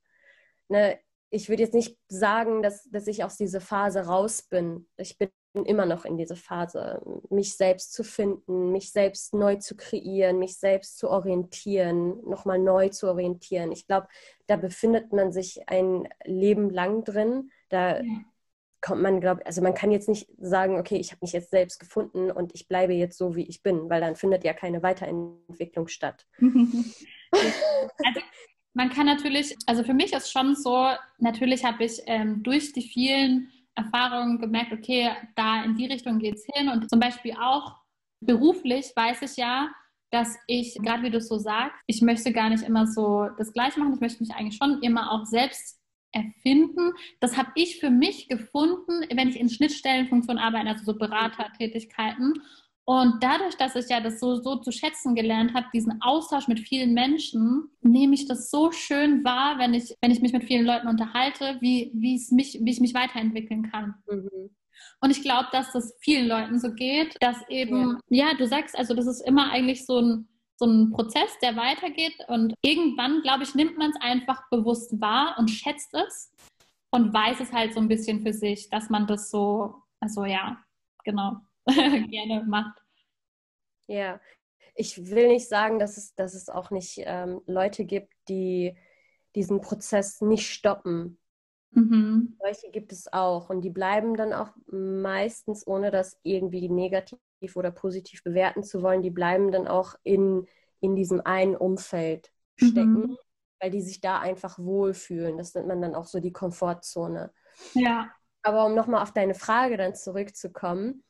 Ne, 0.69 0.99
ich 1.31 1.49
würde 1.49 1.63
jetzt 1.63 1.75
nicht 1.75 1.97
sagen, 2.09 2.63
dass, 2.63 2.85
dass 2.91 3.07
ich 3.07 3.25
aus 3.25 3.37
dieser 3.37 3.61
Phase 3.61 4.07
raus 4.07 4.43
bin. 4.43 4.89
Ich 4.97 5.19
bin 5.19 5.31
immer 5.65 5.87
noch 5.87 6.05
in 6.05 6.17
dieser 6.17 6.37
Phase, 6.37 7.03
mich 7.31 7.57
selbst 7.57 7.93
zu 7.93 8.05
finden, 8.05 8.73
mich 8.73 8.93
selbst 8.93 9.35
neu 9.35 9.57
zu 9.57 9.77
kreieren, 9.77 10.39
mich 10.39 10.59
selbst 10.59 10.99
zu 10.99 11.11
orientieren, 11.11 12.23
nochmal 12.25 12.59
neu 12.59 12.89
zu 12.91 13.09
orientieren. 13.09 13.73
Ich 13.73 13.87
glaube, 13.87 14.09
da 14.47 14.57
befindet 14.57 15.13
man 15.13 15.33
sich 15.33 15.69
ein 15.69 16.09
Leben 16.25 16.71
lang 16.71 17.05
drin. 17.05 17.51
Da 17.69 18.01
ja. 18.01 18.05
Kommt 18.81 19.03
man, 19.03 19.21
glaube 19.21 19.45
also 19.47 19.63
man 19.63 19.75
kann 19.75 19.91
jetzt 19.91 20.09
nicht 20.09 20.29
sagen, 20.39 20.79
okay, 20.79 20.97
ich 20.97 21.11
habe 21.11 21.21
mich 21.23 21.33
jetzt 21.33 21.51
selbst 21.51 21.79
gefunden 21.81 22.31
und 22.31 22.55
ich 22.55 22.69
bleibe 22.69 22.93
jetzt 22.93 23.19
so, 23.19 23.35
wie 23.37 23.49
ich 23.49 23.63
bin, 23.63 23.91
weil 23.91 24.01
dann 24.01 24.17
findet 24.17 24.45
ja 24.45 24.53
keine 24.53 24.83
Weiterentwicklung 24.83 25.89
statt. 25.89 26.27
also 26.41 28.21
man 28.75 28.91
kann 28.91 29.07
natürlich, 29.07 29.57
also 29.67 29.83
für 29.83 29.95
mich 29.95 30.13
ist 30.13 30.31
schon 30.31 30.55
so, 30.55 30.87
natürlich 31.19 31.65
habe 31.65 31.85
ich 31.85 32.01
ähm, 32.07 32.43
durch 32.43 32.73
die 32.73 32.83
vielen 32.83 33.51
Erfahrungen 33.75 34.39
gemerkt, 34.39 34.73
okay, 34.73 35.11
da 35.37 35.65
in 35.65 35.77
die 35.77 35.87
Richtung 35.87 36.19
geht 36.19 36.37
es 36.37 36.47
hin. 36.53 36.69
Und 36.69 36.89
zum 36.91 37.01
Beispiel 37.01 37.35
auch 37.41 37.77
beruflich 38.21 38.93
weiß 38.95 39.23
ich 39.23 39.37
ja, 39.37 39.71
dass 40.11 40.37
ich, 40.47 40.75
gerade 40.83 41.03
wie 41.03 41.11
du 41.11 41.19
es 41.19 41.29
so 41.29 41.39
sagst, 41.39 41.77
ich 41.87 42.03
möchte 42.03 42.33
gar 42.33 42.51
nicht 42.51 42.65
immer 42.65 42.87
so 42.87 43.29
das 43.37 43.53
Gleiche 43.53 43.79
machen. 43.79 43.95
Ich 43.95 44.01
möchte 44.01 44.23
mich 44.23 44.35
eigentlich 44.35 44.57
schon 44.57 44.83
immer 44.83 45.13
auch 45.13 45.25
selbst 45.27 45.78
erfinden. 46.13 46.93
Das 47.21 47.37
habe 47.37 47.51
ich 47.55 47.79
für 47.79 47.91
mich 47.91 48.29
gefunden, 48.29 49.05
wenn 49.13 49.29
ich 49.29 49.39
in 49.39 49.49
Schnittstellenfunktionen 49.49 50.43
arbeite, 50.43 50.69
also 50.69 50.85
so 50.85 50.99
Beratertätigkeiten. 50.99 52.35
Und 52.85 53.23
dadurch, 53.23 53.55
dass 53.57 53.77
ich 53.77 53.91
ja 53.91 54.01
das 54.01 54.19
so, 54.19 54.37
so 54.37 54.57
zu 54.57 54.73
schätzen 54.73 55.15
gelernt 55.15 55.53
habe, 55.53 55.67
diesen 55.75 56.01
Austausch 56.01 56.49
mit 56.49 56.61
vielen 56.61 56.95
Menschen, 56.95 57.69
nehme 57.83 58.15
ich 58.15 58.27
das 58.27 58.51
so 58.51 58.73
schön 58.73 59.25
wahr, 59.25 59.59
wenn 59.59 59.75
ich, 59.75 59.95
wenn 60.01 60.11
ich 60.11 60.23
mich 60.23 60.33
mit 60.33 60.45
vielen 60.45 60.65
Leuten 60.65 60.89
unterhalte, 60.89 61.59
wie, 61.61 61.91
wie, 61.95 62.17
es 62.17 62.31
mich, 62.31 62.59
wie 62.63 62.71
ich 62.71 62.81
mich 62.81 62.95
weiterentwickeln 62.95 63.71
kann. 63.71 63.95
Mhm. 64.11 64.49
Und 65.01 65.11
ich 65.11 65.21
glaube, 65.21 65.49
dass 65.53 65.71
das 65.73 65.97
vielen 66.01 66.29
Leuten 66.29 66.59
so 66.59 66.73
geht, 66.73 67.15
dass 67.21 67.37
eben, 67.51 67.99
ja. 68.09 68.29
ja, 68.31 68.35
du 68.35 68.47
sagst, 68.47 68.77
also 68.77 68.95
das 68.95 69.07
ist 69.07 69.21
immer 69.21 69.51
eigentlich 69.51 69.85
so 69.85 70.01
ein, 70.01 70.29
so 70.59 70.67
ein 70.67 70.91
Prozess, 70.91 71.39
der 71.41 71.57
weitergeht. 71.57 72.17
Und 72.29 72.55
irgendwann, 72.63 73.23
glaube 73.23 73.45
ich, 73.45 73.55
nimmt 73.55 73.79
man 73.79 73.91
es 73.91 74.01
einfach 74.01 74.49
bewusst 74.51 75.01
wahr 75.01 75.37
und 75.39 75.49
schätzt 75.49 75.95
es 75.95 76.33
und 76.91 77.13
weiß 77.13 77.41
es 77.41 77.53
halt 77.53 77.75
so 77.75 77.81
ein 77.81 77.89
bisschen 77.89 78.21
für 78.21 78.33
sich, 78.33 78.69
dass 78.69 78.91
man 78.91 79.07
das 79.07 79.31
so, 79.31 79.75
also 80.01 80.25
ja, 80.25 80.59
genau. 81.05 81.37
gerne 81.67 82.45
macht. 82.47 82.83
Ja, 83.87 84.21
ich 84.75 85.11
will 85.11 85.29
nicht 85.29 85.49
sagen, 85.49 85.79
dass 85.79 85.97
es, 85.97 86.15
dass 86.15 86.35
es 86.35 86.49
auch 86.49 86.71
nicht 86.71 87.01
ähm, 87.05 87.41
Leute 87.47 87.85
gibt, 87.85 88.13
die 88.29 88.77
diesen 89.35 89.61
Prozess 89.61 90.21
nicht 90.21 90.51
stoppen. 90.51 91.19
Mhm. 91.71 92.37
Solche 92.41 92.71
gibt 92.71 92.93
es 92.93 93.13
auch 93.13 93.51
und 93.51 93.61
die 93.61 93.71
bleiben 93.71 94.17
dann 94.17 94.33
auch 94.33 94.51
meistens, 94.67 95.67
ohne 95.67 95.91
das 95.91 96.19
irgendwie 96.23 96.69
negativ 96.69 97.19
oder 97.57 97.71
positiv 97.71 98.23
bewerten 98.23 98.63
zu 98.63 98.83
wollen, 98.83 99.03
die 99.03 99.11
bleiben 99.11 99.53
dann 99.53 99.69
auch 99.69 99.95
in, 100.03 100.47
in 100.81 100.97
diesem 100.97 101.21
einen 101.21 101.57
Umfeld 101.57 102.33
stecken, 102.57 103.01
mhm. 103.01 103.19
weil 103.61 103.71
die 103.71 103.83
sich 103.83 104.01
da 104.01 104.19
einfach 104.19 104.59
wohlfühlen. 104.59 105.39
Das 105.39 105.55
nennt 105.55 105.69
man 105.69 105.81
dann 105.81 105.95
auch 105.95 106.07
so 106.07 106.21
die 106.21 106.33
Komfortzone. 106.33 107.33
Ja. 107.75 108.11
Aber 108.43 108.67
um 108.67 108.75
nochmal 108.75 109.03
auf 109.03 109.13
deine 109.13 109.35
Frage 109.35 109.77
dann 109.77 109.95
zurückzukommen, 109.95 111.05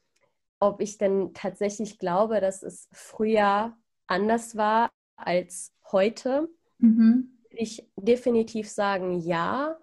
ob 0.61 0.80
ich 0.80 0.99
denn 0.99 1.32
tatsächlich 1.35 1.99
glaube, 1.99 2.40
dass 2.40 2.62
es 2.62 2.88
früher 2.92 3.76
anders 4.06 4.56
war 4.56 4.90
als 5.16 5.73
heute, 5.92 6.49
mhm. 6.78 7.38
würde 7.44 7.62
ich 7.62 7.88
definitiv 7.97 8.68
sagen 8.68 9.20
ja, 9.20 9.78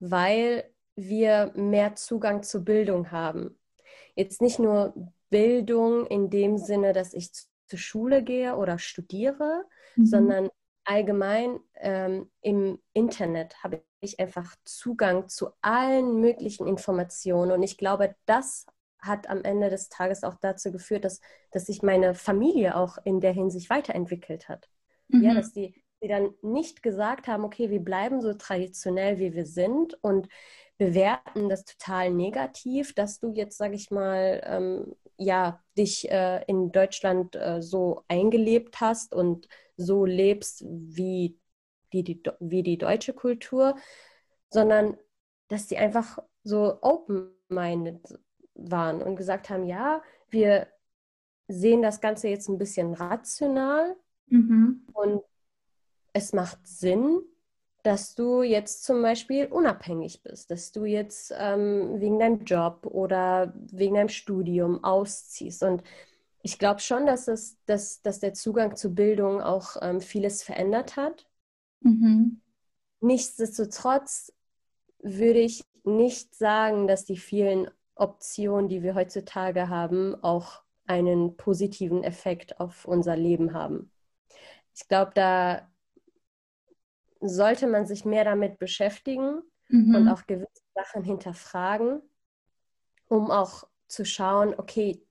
weil 0.00 0.68
wir 0.96 1.52
mehr 1.54 1.94
Zugang 1.94 2.42
zu 2.42 2.64
Bildung 2.64 3.10
haben. 3.10 3.58
Jetzt 4.14 4.40
nicht 4.40 4.58
nur 4.58 5.12
Bildung 5.30 6.06
in 6.06 6.30
dem 6.30 6.58
Sinne, 6.58 6.92
dass 6.92 7.14
ich 7.14 7.32
zur 7.66 7.78
Schule 7.78 8.22
gehe 8.22 8.56
oder 8.56 8.78
studiere, 8.78 9.64
mhm. 9.96 10.06
sondern 10.06 10.48
allgemein 10.84 11.58
ähm, 11.74 12.30
im 12.40 12.78
Internet 12.92 13.62
habe 13.62 13.82
ich 14.00 14.20
einfach 14.20 14.54
Zugang 14.64 15.28
zu 15.28 15.50
allen 15.60 16.20
möglichen 16.20 16.66
Informationen. 16.66 17.50
Und 17.50 17.62
ich 17.62 17.76
glaube, 17.76 18.14
das 18.24 18.66
hat 19.00 19.28
am 19.28 19.42
Ende 19.42 19.68
des 19.68 19.88
Tages 19.88 20.22
auch 20.22 20.36
dazu 20.40 20.72
geführt, 20.72 21.04
dass, 21.04 21.20
dass 21.50 21.66
sich 21.66 21.82
meine 21.82 22.14
Familie 22.14 22.76
auch 22.76 22.98
in 23.04 23.20
der 23.20 23.32
Hinsicht 23.32 23.68
weiterentwickelt 23.68 24.48
hat. 24.48 24.68
Mhm. 25.08 25.24
Ja, 25.24 25.34
dass 25.34 25.52
die, 25.52 25.74
die 26.02 26.08
dann 26.08 26.30
nicht 26.42 26.82
gesagt 26.82 27.26
haben, 27.26 27.44
okay, 27.44 27.70
wir 27.70 27.80
bleiben 27.80 28.20
so 28.20 28.32
traditionell, 28.34 29.18
wie 29.18 29.34
wir 29.34 29.46
sind 29.46 29.94
und 30.02 30.28
bewerten 30.78 31.48
das 31.48 31.64
total 31.64 32.10
negativ, 32.10 32.94
dass 32.94 33.18
du 33.18 33.32
jetzt, 33.32 33.56
sage 33.56 33.74
ich 33.74 33.90
mal, 33.90 34.40
ähm, 34.44 34.94
ja, 35.18 35.62
dich 35.76 36.10
äh, 36.10 36.44
in 36.46 36.72
Deutschland 36.72 37.36
äh, 37.36 37.62
so 37.62 38.02
eingelebt 38.08 38.80
hast 38.80 39.14
und 39.14 39.48
so 39.76 40.04
lebst 40.04 40.64
wie 40.66 41.38
die, 41.92 42.02
die, 42.02 42.22
wie 42.40 42.62
die 42.62 42.78
deutsche 42.78 43.12
Kultur, 43.12 43.76
sondern 44.50 44.96
dass 45.48 45.66
die 45.66 45.78
einfach 45.78 46.18
so 46.44 46.78
open-minded 46.82 48.00
waren 48.54 49.02
und 49.02 49.16
gesagt 49.16 49.50
haben, 49.50 49.64
ja, 49.64 50.02
wir 50.28 50.68
sehen 51.48 51.82
das 51.82 52.00
Ganze 52.00 52.28
jetzt 52.28 52.48
ein 52.48 52.58
bisschen 52.58 52.94
rational 52.94 53.96
mhm. 54.26 54.86
und 54.92 55.22
es 56.12 56.32
macht 56.32 56.66
Sinn, 56.66 57.20
dass 57.86 58.16
du 58.16 58.42
jetzt 58.42 58.82
zum 58.82 59.00
Beispiel 59.00 59.46
unabhängig 59.46 60.24
bist, 60.24 60.50
dass 60.50 60.72
du 60.72 60.86
jetzt 60.86 61.32
ähm, 61.38 62.00
wegen 62.00 62.18
deinem 62.18 62.42
Job 62.42 62.84
oder 62.84 63.54
wegen 63.54 63.94
deinem 63.94 64.08
Studium 64.08 64.82
ausziehst. 64.82 65.62
Und 65.62 65.84
ich 66.42 66.58
glaube 66.58 66.80
schon, 66.80 67.06
dass, 67.06 67.28
es, 67.28 67.56
dass, 67.66 68.02
dass 68.02 68.18
der 68.18 68.34
Zugang 68.34 68.74
zu 68.74 68.92
Bildung 68.92 69.40
auch 69.40 69.76
ähm, 69.82 70.00
vieles 70.00 70.42
verändert 70.42 70.96
hat. 70.96 71.28
Mhm. 71.78 72.40
Nichtsdestotrotz 73.02 74.32
würde 74.98 75.38
ich 75.38 75.62
nicht 75.84 76.34
sagen, 76.34 76.88
dass 76.88 77.04
die 77.04 77.16
vielen 77.16 77.70
Optionen, 77.94 78.68
die 78.68 78.82
wir 78.82 78.96
heutzutage 78.96 79.68
haben, 79.68 80.20
auch 80.24 80.62
einen 80.86 81.36
positiven 81.36 82.02
Effekt 82.02 82.58
auf 82.58 82.84
unser 82.84 83.14
Leben 83.14 83.52
haben. 83.52 83.92
Ich 84.74 84.88
glaube, 84.88 85.12
da 85.14 85.68
sollte 87.28 87.66
man 87.66 87.86
sich 87.86 88.04
mehr 88.04 88.24
damit 88.24 88.58
beschäftigen 88.58 89.42
mhm. 89.68 89.94
und 89.94 90.08
auch 90.08 90.26
gewisse 90.26 90.62
Sachen 90.74 91.02
hinterfragen, 91.02 92.00
um 93.08 93.30
auch 93.30 93.64
zu 93.88 94.04
schauen, 94.04 94.54
okay, 94.56 95.02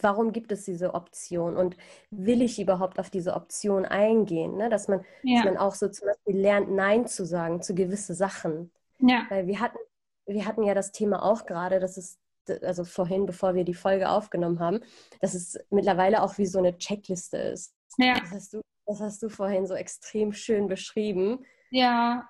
warum 0.00 0.32
gibt 0.32 0.52
es 0.52 0.64
diese 0.64 0.92
Option 0.94 1.56
und 1.56 1.76
will 2.10 2.42
ich 2.42 2.60
überhaupt 2.60 2.98
auf 2.98 3.08
diese 3.08 3.34
Option 3.34 3.86
eingehen? 3.86 4.56
Ne? 4.56 4.68
Dass, 4.68 4.88
man, 4.88 5.04
ja. 5.22 5.36
dass 5.36 5.44
man 5.46 5.56
auch 5.56 5.74
so 5.74 5.88
zum 5.88 6.08
Beispiel 6.08 6.38
lernt, 6.38 6.70
Nein 6.70 7.06
zu 7.06 7.24
sagen 7.24 7.62
zu 7.62 7.74
gewissen 7.74 8.14
Sachen. 8.14 8.70
Ja. 8.98 9.24
Weil 9.30 9.46
wir 9.46 9.58
hatten 9.58 9.78
wir 10.26 10.46
hatten 10.46 10.62
ja 10.62 10.74
das 10.74 10.92
Thema 10.92 11.22
auch 11.22 11.46
gerade, 11.46 11.80
dass 11.80 11.96
es, 11.96 12.18
also 12.62 12.84
vorhin, 12.84 13.26
bevor 13.26 13.54
wir 13.54 13.64
die 13.64 13.74
Folge 13.74 14.08
aufgenommen 14.08 14.60
haben, 14.60 14.80
dass 15.20 15.34
es 15.34 15.58
mittlerweile 15.70 16.22
auch 16.22 16.38
wie 16.38 16.46
so 16.46 16.58
eine 16.58 16.76
Checkliste 16.76 17.36
ist. 17.36 17.74
Ja. 17.98 18.18
Das 18.20 18.30
hast 18.30 18.54
du, 18.54 18.60
das 18.92 19.00
hast 19.00 19.22
du 19.22 19.28
vorhin 19.28 19.66
so 19.66 19.74
extrem 19.74 20.32
schön 20.32 20.68
beschrieben. 20.68 21.44
Ja, 21.70 22.28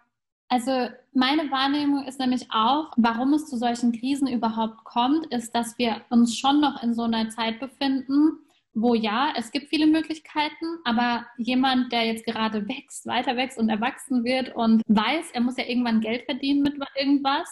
also 0.49 0.89
meine 1.13 1.51
Wahrnehmung 1.51 2.05
ist 2.05 2.21
nämlich 2.21 2.47
auch, 2.51 2.93
warum 2.97 3.33
es 3.35 3.47
zu 3.47 3.57
solchen 3.57 3.93
Krisen 3.93 4.29
überhaupt 4.29 4.85
kommt, 4.85 5.27
ist, 5.35 5.55
dass 5.55 5.77
wir 5.79 6.03
uns 6.11 6.39
schon 6.39 6.61
noch 6.61 6.83
in 6.83 6.95
so 6.95 7.03
einer 7.03 7.31
Zeit 7.31 7.59
befinden, 7.59 8.39
wo 8.75 8.95
ja, 8.95 9.33
es 9.37 9.51
gibt 9.51 9.69
viele 9.69 9.87
Möglichkeiten, 9.87 10.79
aber 10.85 11.27
jemand, 11.37 11.93
der 11.93 12.07
jetzt 12.07 12.25
gerade 12.25 12.69
wächst, 12.69 13.07
weiter 13.07 13.37
wächst 13.37 13.59
und 13.59 13.69
erwachsen 13.69 14.25
wird 14.25 14.55
und 14.55 14.83
weiß, 14.87 15.33
er 15.33 15.41
muss 15.41 15.57
ja 15.57 15.65
irgendwann 15.67 16.01
Geld 16.01 16.25
verdienen 16.27 16.63
mit 16.63 16.75
irgendwas, 16.97 17.49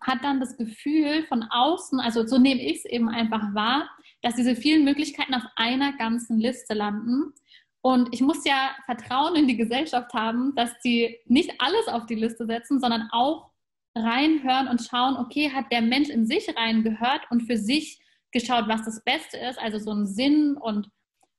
hat 0.00 0.24
dann 0.24 0.40
das 0.40 0.56
Gefühl 0.56 1.24
von 1.26 1.44
außen, 1.44 2.00
also 2.00 2.26
so 2.26 2.38
nehme 2.38 2.60
ich 2.60 2.78
es 2.78 2.84
eben 2.84 3.08
einfach 3.08 3.54
wahr, 3.54 3.88
dass 4.22 4.34
diese 4.34 4.56
vielen 4.56 4.84
Möglichkeiten 4.84 5.34
auf 5.34 5.44
einer 5.56 5.96
ganzen 5.96 6.38
Liste 6.38 6.74
landen. 6.74 7.32
Und 7.80 8.08
ich 8.12 8.20
muss 8.20 8.44
ja 8.44 8.74
Vertrauen 8.86 9.36
in 9.36 9.46
die 9.46 9.56
Gesellschaft 9.56 10.12
haben, 10.12 10.54
dass 10.56 10.78
die 10.80 11.16
nicht 11.26 11.52
alles 11.58 11.88
auf 11.88 12.06
die 12.06 12.16
Liste 12.16 12.46
setzen, 12.46 12.80
sondern 12.80 13.08
auch 13.12 13.50
reinhören 13.94 14.68
und 14.68 14.82
schauen, 14.82 15.16
okay, 15.16 15.50
hat 15.50 15.70
der 15.72 15.82
Mensch 15.82 16.08
in 16.08 16.26
sich 16.26 16.54
reingehört 16.56 17.22
und 17.30 17.42
für 17.42 17.56
sich 17.56 18.00
geschaut, 18.32 18.68
was 18.68 18.84
das 18.84 19.02
Beste 19.04 19.38
ist, 19.38 19.58
also 19.58 19.78
so 19.78 19.92
ein 19.92 20.06
Sinn 20.06 20.56
und 20.56 20.90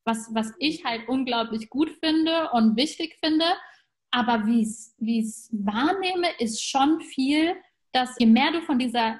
was, 0.05 0.33
was 0.33 0.53
ich 0.59 0.83
halt 0.85 1.07
unglaublich 1.07 1.69
gut 1.69 1.91
finde 2.03 2.49
und 2.51 2.75
wichtig 2.75 3.17
finde. 3.23 3.45
Aber 4.11 4.45
wie 4.47 4.61
ich 4.61 5.25
es 5.25 5.49
wahrnehme, 5.51 6.27
ist 6.39 6.63
schon 6.63 6.99
viel, 7.01 7.55
dass 7.91 8.15
je 8.17 8.25
mehr 8.25 8.51
du 8.51 8.61
von 8.61 8.79
dieser 8.79 9.19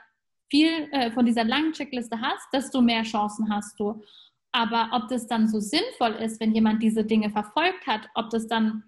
viel 0.50 0.90
äh, 0.92 1.12
von 1.12 1.26
dieser 1.26 1.44
langen 1.44 1.74
Checkliste 1.74 2.20
hast, 2.20 2.48
desto 2.52 2.82
mehr 2.82 3.04
Chancen 3.04 3.54
hast 3.54 3.80
du. 3.80 4.02
Aber 4.52 4.90
ob 4.94 5.08
das 5.10 5.28
dann 5.28 5.48
so 5.48 5.60
sinnvoll 5.60 6.12
ist, 6.14 6.40
wenn 6.40 6.54
jemand 6.54 6.82
diese 6.82 7.04
Dinge 7.04 7.30
verfolgt 7.30 7.86
hat, 7.86 8.10
ob 8.16 8.30
das 8.30 8.48
dann 8.48 8.84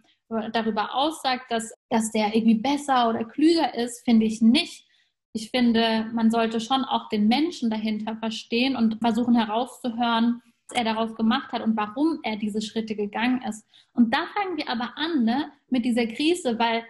darüber 0.54 0.96
aussagt, 0.96 1.52
dass, 1.52 1.74
dass 1.90 2.12
der 2.12 2.34
irgendwie 2.34 2.56
besser 2.56 3.10
oder 3.10 3.26
klüger 3.26 3.76
ist, 3.76 4.04
finde 4.06 4.26
ich 4.26 4.42
nicht. 4.42 4.88
Ich 5.34 5.50
finde, 5.50 6.10
man 6.14 6.32
sollte 6.32 6.60
schon 6.60 6.84
auch 6.84 7.10
den 7.10 7.28
Menschen 7.28 7.70
dahinter 7.70 8.16
verstehen 8.18 8.76
und 8.76 9.00
versuchen 9.00 9.36
herauszuhören, 9.36 10.42
was 10.68 10.78
er 10.78 10.84
daraus 10.84 11.16
gemacht 11.16 11.52
hat 11.52 11.62
und 11.62 11.78
warum 11.78 12.20
er 12.24 12.38
diese 12.38 12.62
Schritte 12.62 12.96
gegangen 12.96 13.42
ist. 13.48 13.66
Und 13.94 14.14
da 14.14 14.26
fangen 14.34 14.58
wir 14.58 14.70
aber 14.70 14.94
an 14.98 15.24
ne, 15.24 15.52
mit 15.70 15.86
dieser 15.86 16.08
Krise, 16.08 16.58
weil 16.60 16.84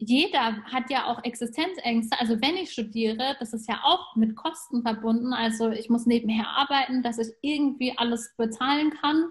jeder 0.00 0.62
hat 0.64 0.90
ja 0.90 1.06
auch 1.06 1.22
Existenzängste. 1.24 2.18
Also 2.18 2.40
wenn 2.40 2.56
ich 2.56 2.72
studiere, 2.72 3.36
das 3.38 3.52
ist 3.52 3.68
ja 3.68 3.80
auch 3.84 4.16
mit 4.16 4.34
Kosten 4.34 4.82
verbunden. 4.82 5.34
Also 5.34 5.70
ich 5.70 5.90
muss 5.90 6.06
nebenher 6.06 6.48
arbeiten, 6.48 7.02
dass 7.02 7.18
ich 7.18 7.28
irgendwie 7.42 7.96
alles 7.98 8.34
bezahlen 8.36 8.90
kann 9.02 9.26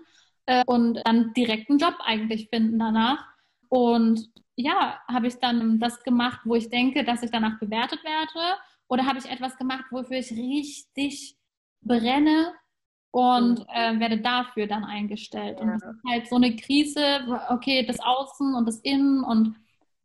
äh, 0.45 0.63
und 0.67 1.01
dann 1.05 1.33
direkt 1.33 1.69
einen 1.69 1.79
Job 1.79 1.95
eigentlich 2.05 2.49
finden 2.49 2.77
danach. 2.77 3.25
Und 3.67 4.29
ja, 4.55 4.99
habe 5.07 5.27
ich 5.27 5.35
dann 5.39 5.79
das 5.79 6.03
gemacht, 6.03 6.41
wo 6.45 6.53
ich 6.53 6.69
denke, 6.69 7.03
dass 7.03 7.23
ich 7.23 7.31
danach 7.31 7.59
bewertet 7.59 8.03
werde? 8.03 8.59
Oder 8.87 9.07
habe 9.07 9.17
ich 9.17 9.25
etwas 9.25 9.57
gemacht, 9.57 9.85
wofür 9.89 10.17
ich 10.17 10.31
richtig 10.31 11.35
brenne 11.81 12.53
und 13.11 13.65
äh, 13.73 13.99
werde 13.99 14.19
dafür 14.19 14.67
dann 14.67 14.83
eingestellt? 14.83 15.57
Ja. 15.57 15.63
Und 15.63 15.69
das 15.81 15.83
ist 15.83 16.03
halt 16.07 16.27
so 16.27 16.35
eine 16.35 16.55
Krise, 16.55 17.41
okay, 17.49 17.85
das 17.87 17.99
Außen 17.99 18.53
und 18.53 18.67
das 18.67 18.77
Innen 18.81 19.23
und 19.23 19.55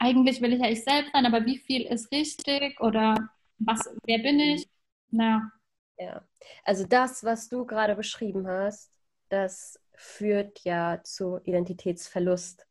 eigentlich 0.05 0.43
will 0.43 0.53
ich 0.53 0.61
ja 0.61 0.69
ich 0.69 0.85
selbst 0.85 1.13
sein, 1.13 1.25
aber 1.25 1.47
wie 1.47 1.59
viel 1.59 1.83
ist 1.87 2.13
richtig 2.13 2.79
oder 2.81 3.31
was, 3.59 3.81
wer 4.05 4.19
bin 4.19 4.39
ich? 4.39 4.69
Na. 5.11 5.51
Ja, 5.99 6.23
also 6.65 6.87
das, 6.87 7.25
was 7.25 7.49
du 7.49 7.65
gerade 7.65 7.95
beschrieben 7.95 8.47
hast, 8.47 8.93
das 9.31 9.81
führt 9.95 10.61
ja 10.65 11.01
zu 11.03 11.41
Identitätsverlust. 11.45 12.67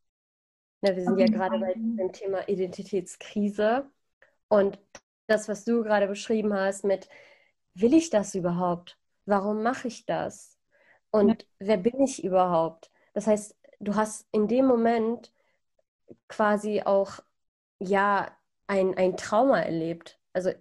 Ja, 0.82 0.96
wir 0.96 1.04
sind 1.04 1.18
ja 1.18 1.28
gerade 1.28 1.58
bei 1.58 1.74
dem 1.74 2.12
Thema 2.12 2.48
Identitätskrise 2.48 3.90
und 4.50 4.78
das, 5.28 5.48
was 5.48 5.64
du 5.64 5.84
gerade 5.84 6.08
beschrieben 6.08 6.54
hast 6.54 6.84
mit, 6.84 7.08
will 7.74 7.94
ich 7.94 8.10
das 8.10 8.36
überhaupt? 8.36 9.00
Warum 9.26 9.64
mache 9.64 9.88
ich 9.88 10.06
das? 10.06 10.60
Und 11.10 11.44
ja. 11.44 11.48
wer 11.60 11.78
bin 11.78 12.02
ich 12.02 12.24
überhaupt? 12.24 12.92
Das 13.14 13.26
heißt, 13.26 13.56
du 13.80 13.96
hast 13.96 14.28
in 14.32 14.48
dem 14.48 14.66
Moment 14.66 15.32
quasi 16.28 16.82
auch 16.84 17.20
ja 17.80 18.32
ein, 18.68 18.96
ein 18.98 19.18
Trauma 19.18 19.60
erlebt. 19.60 20.20
Also 20.34 20.52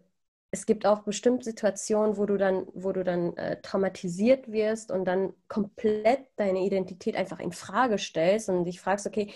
es 0.51 0.67
gibt 0.67 0.85
auch 0.85 1.01
bestimmt 1.01 1.45
Situationen, 1.45 2.17
wo 2.19 2.27
du 2.27 2.37
dann, 2.37 2.67
wo 2.75 2.93
du 2.93 3.05
dann 3.05 3.37
äh, 3.39 3.61
traumatisiert 3.63 4.53
wirst 4.53 4.91
und 4.91 5.07
dann 5.07 5.33
komplett 5.49 6.27
deine 6.37 6.61
Identität 6.61 7.17
einfach 7.17 7.41
in 7.41 7.53
Frage 7.53 7.99
stellst 7.99 8.51
und 8.51 8.65
dich 8.65 8.81
fragst, 8.81 9.07
okay, 9.07 9.33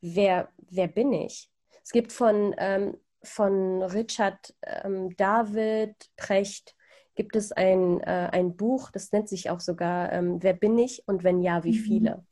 wer, 0.00 0.48
wer 0.70 0.86
bin 0.86 1.12
ich? 1.12 1.50
Es 1.82 1.90
gibt 1.90 2.12
von, 2.12 2.54
ähm, 2.58 2.96
von 3.24 3.82
Richard 3.82 4.54
ähm, 4.62 5.16
David 5.16 5.96
Precht 6.16 6.76
gibt 7.14 7.34
es 7.36 7.52
ein, 7.52 8.00
äh, 8.00 8.28
ein 8.32 8.56
Buch, 8.56 8.90
das 8.90 9.10
nennt 9.12 9.28
sich 9.28 9.50
auch 9.50 9.60
sogar 9.60 10.12
ähm, 10.12 10.42
Wer 10.42 10.54
bin 10.54 10.78
ich 10.78 11.02
und 11.06 11.24
wenn 11.24 11.42
ja, 11.42 11.64
wie 11.64 11.78
mhm. 11.78 11.82
viele? 11.82 12.24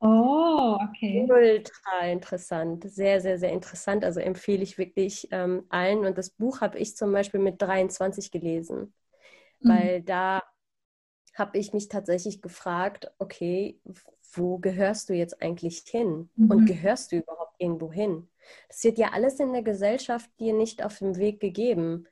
Oh, 0.00 0.78
okay. 0.90 1.26
Ultra 1.28 2.06
interessant, 2.08 2.84
sehr, 2.90 3.20
sehr, 3.20 3.38
sehr 3.38 3.52
interessant. 3.52 4.04
Also 4.04 4.20
empfehle 4.20 4.62
ich 4.62 4.76
wirklich 4.76 5.28
ähm, 5.30 5.64
allen. 5.68 6.04
Und 6.04 6.18
das 6.18 6.30
Buch 6.30 6.60
habe 6.60 6.78
ich 6.78 6.96
zum 6.96 7.12
Beispiel 7.12 7.40
mit 7.40 7.60
23 7.62 8.30
gelesen, 8.30 8.92
mhm. 9.60 9.68
weil 9.68 10.02
da 10.02 10.42
habe 11.34 11.58
ich 11.58 11.72
mich 11.72 11.88
tatsächlich 11.88 12.42
gefragt, 12.42 13.10
okay, 13.18 13.80
wo 14.32 14.58
gehörst 14.58 15.08
du 15.08 15.14
jetzt 15.14 15.42
eigentlich 15.42 15.84
hin? 15.86 16.28
Mhm. 16.36 16.50
Und 16.50 16.66
gehörst 16.66 17.12
du 17.12 17.16
überhaupt 17.16 17.54
irgendwo 17.58 17.92
hin? 17.92 18.28
Das 18.68 18.84
wird 18.84 18.98
ja 18.98 19.10
alles 19.12 19.40
in 19.40 19.52
der 19.52 19.62
Gesellschaft 19.62 20.30
dir 20.38 20.52
nicht 20.52 20.84
auf 20.84 20.98
dem 20.98 21.16
Weg 21.16 21.40
gegeben. 21.40 22.06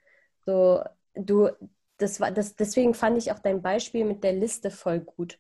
So, 0.45 0.83
du, 1.15 1.51
das 1.99 2.21
war, 2.21 2.31
das, 2.31 2.57
deswegen 2.57 2.95
fand 2.95 3.19
ich 3.19 3.33
auch 3.33 3.39
dein 3.39 3.63
Beispiel 3.63 4.05
mit 4.05 4.25
der 4.25 4.33
Liste 4.33 4.71
voll 4.71 5.01
gut. 5.01 5.39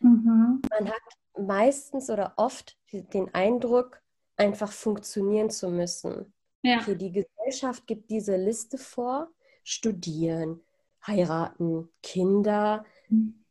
Mhm. 0.00 0.62
Man 0.70 0.88
hat 0.88 1.02
meistens 1.38 2.10
oder 2.10 2.34
oft 2.36 2.76
den 2.92 3.32
Eindruck, 3.34 4.00
einfach 4.36 4.72
funktionieren 4.72 5.50
zu 5.50 5.70
müssen. 5.70 6.32
Ja. 6.62 6.78
Okay, 6.80 6.96
die 6.96 7.12
Gesellschaft 7.12 7.86
gibt 7.86 8.10
diese 8.10 8.36
Liste 8.36 8.78
vor, 8.78 9.28
studieren, 9.62 10.60
heiraten, 11.06 11.88
Kinder, 12.02 12.84
mhm. 13.08 13.44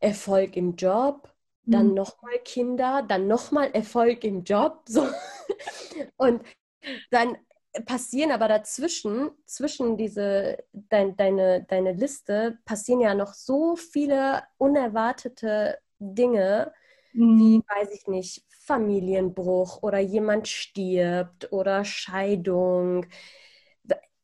Erfolg 0.00 0.56
im 0.56 0.76
Job, 0.76 1.34
mhm. 1.64 1.72
dann 1.72 1.94
nochmal 1.94 2.38
Kinder, 2.44 3.02
dann 3.02 3.26
nochmal 3.26 3.70
Erfolg 3.72 4.24
im 4.24 4.44
Job. 4.44 4.84
So. 4.88 5.06
Und 6.16 6.42
dann 7.10 7.36
passieren 7.84 8.30
aber 8.30 8.48
dazwischen, 8.48 9.30
zwischen 9.46 9.96
diese, 9.96 10.58
dein, 10.72 11.16
deine, 11.16 11.64
deine 11.64 11.92
Liste, 11.92 12.58
passieren 12.64 13.00
ja 13.00 13.14
noch 13.14 13.34
so 13.34 13.76
viele 13.76 14.44
unerwartete 14.56 15.78
Dinge, 15.98 16.72
mhm. 17.12 17.38
wie, 17.38 17.62
weiß 17.68 17.92
ich 17.92 18.06
nicht, 18.06 18.44
Familienbruch 18.48 19.82
oder 19.82 19.98
jemand 19.98 20.48
stirbt 20.48 21.52
oder 21.52 21.84
Scheidung. 21.84 23.06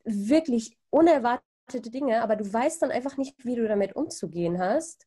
Wirklich 0.04 0.76
unerwartete 0.90 1.90
Dinge, 1.90 2.22
aber 2.22 2.36
du 2.36 2.52
weißt 2.52 2.82
dann 2.82 2.90
einfach 2.90 3.16
nicht, 3.16 3.44
wie 3.44 3.56
du 3.56 3.66
damit 3.66 3.96
umzugehen 3.96 4.58
hast, 4.58 5.06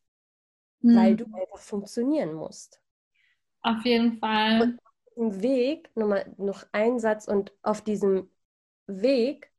mhm. 0.80 0.96
weil 0.96 1.16
du 1.16 1.24
einfach 1.26 1.58
funktionieren 1.58 2.34
musst. 2.34 2.80
Auf 3.62 3.84
jeden 3.84 4.18
Fall. 4.18 4.62
Und 4.62 4.78
auf 4.84 5.14
diesem 5.14 5.42
Weg, 5.42 5.90
nochmal 5.94 6.34
noch 6.36 6.66
ein 6.72 6.98
Satz, 6.98 7.28
und 7.28 7.52
auf 7.62 7.82
diesem 7.82 8.28
Weg, 8.86 9.52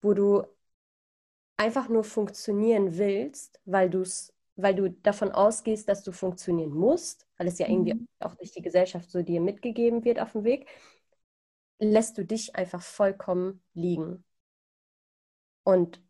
wo 0.00 0.14
du 0.14 0.44
einfach 1.56 1.90
nur 1.90 2.04
funktionieren 2.04 2.96
willst, 2.96 3.60
weil 3.66 3.90
du 3.90 4.00
es 4.00 4.32
weil 4.62 4.74
du 4.74 4.90
davon 4.90 5.30
ausgehst, 5.32 5.88
dass 5.88 6.02
du 6.02 6.12
funktionieren 6.12 6.72
musst, 6.72 7.26
weil 7.36 7.46
es 7.46 7.58
ja 7.58 7.68
irgendwie 7.68 7.94
mhm. 7.94 8.08
auch 8.18 8.34
durch 8.34 8.52
die 8.52 8.62
Gesellschaft 8.62 9.10
so 9.10 9.22
dir 9.22 9.40
mitgegeben 9.40 10.04
wird 10.04 10.20
auf 10.20 10.32
dem 10.32 10.44
Weg, 10.44 10.68
lässt 11.78 12.18
du 12.18 12.24
dich 12.24 12.56
einfach 12.56 12.82
vollkommen 12.82 13.62
liegen 13.74 14.24
und 15.64 16.00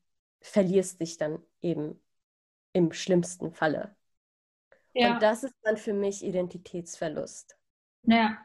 verlierst 0.40 1.00
dich 1.00 1.16
dann 1.16 1.42
eben 1.60 2.00
im 2.72 2.92
schlimmsten 2.92 3.52
Falle. 3.52 3.94
Ja. 4.94 5.14
Und 5.14 5.22
das 5.22 5.44
ist 5.44 5.54
dann 5.62 5.76
für 5.76 5.92
mich 5.92 6.24
Identitätsverlust. 6.24 7.56
Ja, 8.02 8.38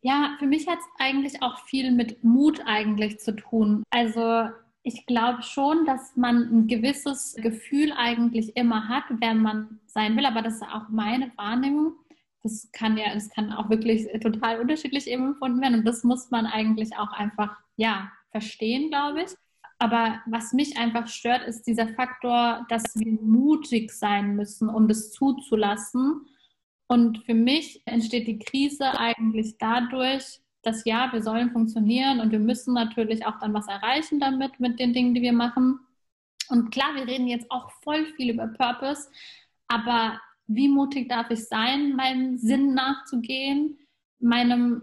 ja 0.00 0.36
für 0.38 0.46
mich 0.46 0.66
hat 0.68 0.78
es 0.78 0.84
eigentlich 0.98 1.42
auch 1.42 1.58
viel 1.66 1.90
mit 1.90 2.24
Mut 2.24 2.60
eigentlich 2.64 3.18
zu 3.20 3.34
tun. 3.34 3.82
Also 3.90 4.50
ich 4.82 5.06
glaube 5.06 5.42
schon, 5.42 5.84
dass 5.84 6.16
man 6.16 6.36
ein 6.36 6.66
gewisses 6.66 7.34
Gefühl 7.36 7.92
eigentlich 7.92 8.56
immer 8.56 8.88
hat, 8.88 9.04
wer 9.10 9.34
man 9.34 9.80
sein 9.86 10.16
will, 10.16 10.26
aber 10.26 10.42
das 10.42 10.54
ist 10.54 10.62
auch 10.62 10.88
meine 10.88 11.30
Wahrnehmung. 11.36 11.94
Das 12.42 12.70
kann 12.72 12.96
ja, 12.96 13.12
das 13.12 13.28
kann 13.28 13.52
auch 13.52 13.68
wirklich 13.68 14.08
total 14.20 14.60
unterschiedlich 14.60 15.06
eben 15.06 15.28
empfunden 15.28 15.60
werden 15.60 15.80
und 15.80 15.84
das 15.84 16.04
muss 16.04 16.30
man 16.30 16.46
eigentlich 16.46 16.96
auch 16.96 17.12
einfach, 17.12 17.58
ja, 17.76 18.10
verstehen, 18.30 18.88
glaube 18.88 19.22
ich. 19.22 19.30
Aber 19.78 20.20
was 20.26 20.52
mich 20.52 20.78
einfach 20.78 21.08
stört, 21.08 21.46
ist 21.46 21.66
dieser 21.66 21.88
Faktor, 21.88 22.66
dass 22.68 22.98
wir 22.98 23.12
mutig 23.22 23.90
sein 23.92 24.36
müssen, 24.36 24.68
um 24.68 24.88
das 24.88 25.10
zuzulassen. 25.10 26.26
Und 26.86 27.24
für 27.24 27.34
mich 27.34 27.82
entsteht 27.86 28.26
die 28.28 28.38
Krise 28.38 28.98
eigentlich 28.98 29.56
dadurch, 29.58 30.40
dass 30.62 30.84
ja, 30.84 31.12
wir 31.12 31.22
sollen 31.22 31.50
funktionieren 31.50 32.20
und 32.20 32.32
wir 32.32 32.38
müssen 32.38 32.74
natürlich 32.74 33.26
auch 33.26 33.38
dann 33.38 33.54
was 33.54 33.68
erreichen 33.68 34.20
damit, 34.20 34.60
mit 34.60 34.78
den 34.78 34.92
Dingen, 34.92 35.14
die 35.14 35.22
wir 35.22 35.32
machen. 35.32 35.80
Und 36.48 36.70
klar, 36.70 36.94
wir 36.94 37.06
reden 37.06 37.28
jetzt 37.28 37.50
auch 37.50 37.70
voll 37.82 38.06
viel 38.16 38.30
über 38.30 38.48
Purpose, 38.48 39.08
aber 39.68 40.20
wie 40.46 40.68
mutig 40.68 41.08
darf 41.08 41.30
ich 41.30 41.46
sein, 41.46 41.94
meinem 41.94 42.36
Sinn 42.36 42.74
nachzugehen, 42.74 43.78
meinem 44.18 44.82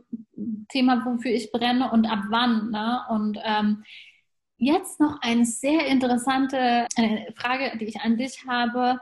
Thema, 0.69 1.05
wofür 1.05 1.31
ich 1.31 1.51
brenne 1.51 1.91
und 1.91 2.05
ab 2.05 2.23
wann? 2.29 2.71
Ne? 2.71 3.01
Und 3.09 3.37
ähm, 3.43 3.83
jetzt 4.57 4.99
noch 4.99 5.21
eine 5.21 5.45
sehr 5.45 5.87
interessante 5.87 6.87
eine 6.95 7.27
Frage, 7.35 7.77
die 7.77 7.85
ich 7.85 8.01
an 8.01 8.17
dich 8.17 8.45
habe. 8.47 8.99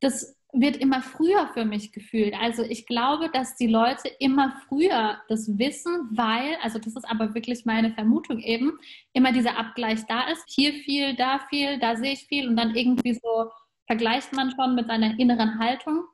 Das 0.00 0.36
wird 0.52 0.76
immer 0.76 1.00
früher 1.00 1.48
für 1.54 1.64
mich 1.64 1.92
gefühlt. 1.92 2.34
Also 2.34 2.62
ich 2.62 2.86
glaube, 2.86 3.30
dass 3.32 3.56
die 3.56 3.66
Leute 3.66 4.08
immer 4.18 4.54
früher 4.68 5.18
das 5.28 5.58
wissen, 5.58 6.08
weil, 6.10 6.56
also 6.62 6.78
das 6.78 6.94
ist 6.94 7.08
aber 7.10 7.34
wirklich 7.34 7.64
meine 7.64 7.92
Vermutung 7.92 8.38
eben, 8.38 8.78
immer 9.14 9.32
dieser 9.32 9.58
Abgleich 9.58 10.04
da 10.06 10.28
ist. 10.28 10.44
Hier 10.46 10.74
viel, 10.74 11.16
da 11.16 11.38
viel, 11.48 11.78
da 11.78 11.96
sehe 11.96 12.12
ich 12.12 12.26
viel 12.26 12.48
und 12.48 12.56
dann 12.56 12.74
irgendwie 12.74 13.14
so 13.14 13.50
vergleicht 13.86 14.34
man 14.34 14.52
schon 14.54 14.74
mit 14.74 14.88
seiner 14.88 15.18
inneren 15.18 15.58
Haltung. 15.58 16.04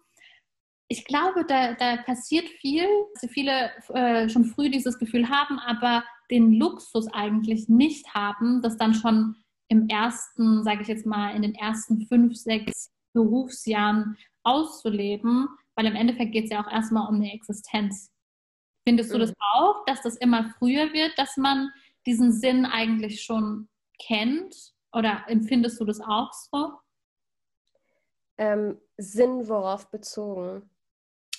Ich 0.86 1.04
glaube, 1.04 1.44
da, 1.44 1.74
da 1.74 1.96
passiert 1.98 2.48
viel, 2.48 2.86
dass 3.14 3.30
viele 3.30 3.72
äh, 3.88 4.28
schon 4.28 4.44
früh 4.44 4.70
dieses 4.70 4.98
Gefühl 4.98 5.28
haben, 5.28 5.58
aber 5.58 6.04
den 6.30 6.52
Luxus 6.52 7.08
eigentlich 7.12 7.68
nicht 7.68 8.14
haben, 8.14 8.62
das 8.62 8.76
dann 8.76 8.94
schon 8.94 9.34
im 9.68 9.88
ersten, 9.88 10.62
sage 10.62 10.82
ich 10.82 10.88
jetzt 10.88 11.06
mal, 11.06 11.34
in 11.34 11.42
den 11.42 11.54
ersten 11.54 12.06
fünf, 12.06 12.36
sechs 12.36 12.90
Berufsjahren 13.12 14.16
auszuleben, 14.42 15.48
weil 15.74 15.86
im 15.86 15.94
Endeffekt 15.94 16.32
geht 16.32 16.44
es 16.44 16.50
ja 16.50 16.64
auch 16.64 16.70
erstmal 16.70 17.08
um 17.08 17.16
eine 17.16 17.32
Existenz. 17.32 18.10
Findest 18.86 19.12
du 19.12 19.16
mhm. 19.16 19.20
das 19.20 19.34
auch, 19.54 19.84
dass 19.86 20.02
das 20.02 20.16
immer 20.16 20.54
früher 20.58 20.92
wird, 20.92 21.18
dass 21.18 21.36
man 21.36 21.70
diesen 22.06 22.32
Sinn 22.32 22.64
eigentlich 22.64 23.22
schon 23.22 23.68
kennt? 23.98 24.54
Oder 24.92 25.24
empfindest 25.28 25.78
du 25.80 25.84
das 25.84 26.00
auch 26.00 26.32
so? 26.32 26.72
Ähm, 28.38 28.78
Sinn 28.96 29.48
worauf 29.48 29.90
bezogen? 29.90 30.70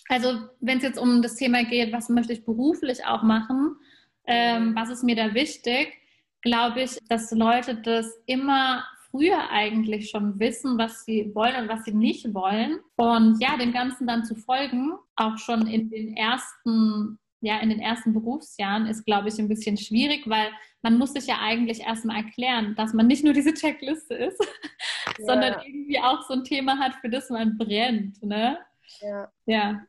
Also 0.10 0.50
wenn 0.60 0.78
es 0.78 0.84
jetzt 0.84 1.00
um 1.00 1.22
das 1.22 1.36
Thema 1.36 1.64
geht, 1.64 1.94
was 1.94 2.10
möchte 2.10 2.34
ich 2.34 2.46
beruflich 2.46 3.06
auch 3.06 3.24
machen, 3.24 3.78
ähm, 4.26 4.76
was 4.76 4.90
ist 4.90 5.04
mir 5.04 5.16
da 5.16 5.34
wichtig, 5.34 5.98
glaube 6.42 6.82
ich, 6.82 6.98
dass 7.08 7.32
Leute 7.32 7.76
das 7.76 8.16
immer 8.26 8.86
früher 9.12 9.50
eigentlich 9.50 10.10
schon 10.10 10.40
wissen, 10.40 10.78
was 10.78 11.06
sie 11.06 11.32
wollen 11.34 11.56
und 11.56 11.70
was 11.70 11.86
sie 11.86 11.94
nicht 11.94 12.34
wollen. 12.34 12.80
Und 12.96 13.42
ja, 13.42 13.58
dem 13.58 13.74
Ganzen 13.74 14.08
dann 14.08 14.26
zu 14.26 14.36
folgen, 14.36 14.94
auch 15.16 15.38
schon 15.38 15.68
in 15.68 15.90
den 15.90 16.16
ersten, 16.16 17.20
ja, 17.42 17.60
in 17.60 17.70
den 17.70 17.80
ersten 17.80 18.14
Berufsjahren, 18.14 18.86
ist, 18.86 19.06
glaube 19.06 19.30
ich, 19.30 19.40
ein 19.40 19.48
bisschen 19.48 19.78
schwierig, 19.78 20.28
weil 20.28 20.50
man 20.82 20.98
muss 20.98 21.14
sich 21.14 21.28
ja 21.28 21.40
eigentlich 21.42 21.82
erstmal 21.82 22.18
erklären, 22.24 22.76
dass 22.76 22.94
man 22.94 23.08
nicht 23.08 23.24
nur 23.24 23.34
diese 23.34 23.54
Checkliste 23.54 24.14
ist, 24.14 24.40
ja. 25.20 25.26
sondern 25.26 25.62
irgendwie 25.66 26.00
auch 26.00 26.22
so 26.28 26.34
ein 26.34 26.44
Thema 26.44 26.78
hat, 26.78 26.96
für 26.96 27.10
das 27.10 27.30
man 27.30 27.58
brennt. 27.58 28.22
Ne? 28.24 28.60
Ja. 29.02 29.32
ja. 29.46 29.82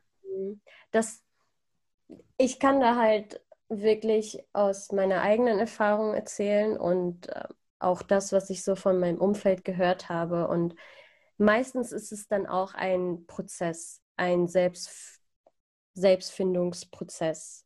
Das, 0.91 1.23
ich 2.37 2.59
kann 2.59 2.79
da 2.79 2.95
halt 2.95 3.41
wirklich 3.69 4.43
aus 4.51 4.91
meiner 4.91 5.21
eigenen 5.21 5.59
Erfahrung 5.59 6.13
erzählen 6.13 6.77
und 6.77 7.29
äh, 7.29 7.45
auch 7.83 8.01
das, 8.01 8.31
was 8.31 8.49
ich 8.49 8.63
so 8.63 8.75
von 8.75 8.99
meinem 8.99 9.17
Umfeld 9.17 9.63
gehört 9.63 10.09
habe. 10.09 10.47
Und 10.47 10.75
meistens 11.37 11.91
ist 11.91 12.11
es 12.11 12.27
dann 12.27 12.45
auch 12.45 12.73
ein 12.73 13.25
Prozess, 13.27 14.01
ein 14.17 14.47
Selbst, 14.47 15.19
Selbstfindungsprozess. 15.93 17.65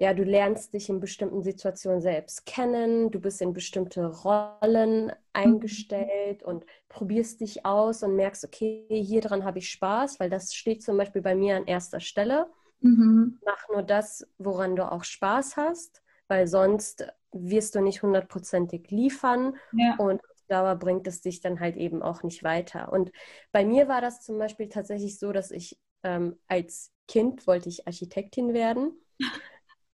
Ja, 0.00 0.14
du 0.14 0.22
lernst 0.22 0.74
dich 0.74 0.88
in 0.90 1.00
bestimmten 1.00 1.42
Situationen 1.42 2.00
selbst 2.00 2.46
kennen, 2.46 3.10
du 3.10 3.20
bist 3.20 3.42
in 3.42 3.52
bestimmte 3.52 4.06
Rollen 4.06 5.12
eingestellt 5.32 6.44
und 6.44 6.64
probierst 6.88 7.40
dich 7.40 7.66
aus 7.66 8.04
und 8.04 8.14
merkst, 8.14 8.44
okay, 8.44 8.86
hier 8.90 9.20
dran 9.20 9.44
habe 9.44 9.58
ich 9.58 9.70
Spaß, 9.70 10.20
weil 10.20 10.30
das 10.30 10.54
steht 10.54 10.84
zum 10.84 10.96
Beispiel 10.96 11.20
bei 11.22 11.34
mir 11.34 11.56
an 11.56 11.66
erster 11.66 11.98
Stelle. 11.98 12.48
Mhm. 12.80 13.40
Mach 13.44 13.68
nur 13.70 13.82
das, 13.82 14.24
woran 14.38 14.76
du 14.76 14.90
auch 14.90 15.02
Spaß 15.02 15.56
hast, 15.56 16.00
weil 16.28 16.46
sonst 16.46 17.12
wirst 17.32 17.74
du 17.74 17.80
nicht 17.80 18.02
hundertprozentig 18.02 18.90
liefern 18.90 19.56
ja. 19.72 19.96
und 19.98 20.20
auf 20.20 20.36
Dauer 20.48 20.76
bringt 20.76 21.06
es 21.06 21.20
dich 21.20 21.40
dann 21.40 21.60
halt 21.60 21.76
eben 21.76 22.02
auch 22.02 22.22
nicht 22.22 22.42
weiter. 22.42 22.92
Und 22.92 23.12
bei 23.52 23.64
mir 23.64 23.88
war 23.88 24.00
das 24.00 24.22
zum 24.22 24.38
Beispiel 24.38 24.68
tatsächlich 24.68 25.18
so, 25.18 25.32
dass 25.32 25.50
ich 25.50 25.78
ähm, 26.02 26.38
als 26.46 26.92
Kind 27.06 27.46
wollte 27.46 27.68
ich 27.68 27.86
Architektin 27.86 28.54
werden. 28.54 28.92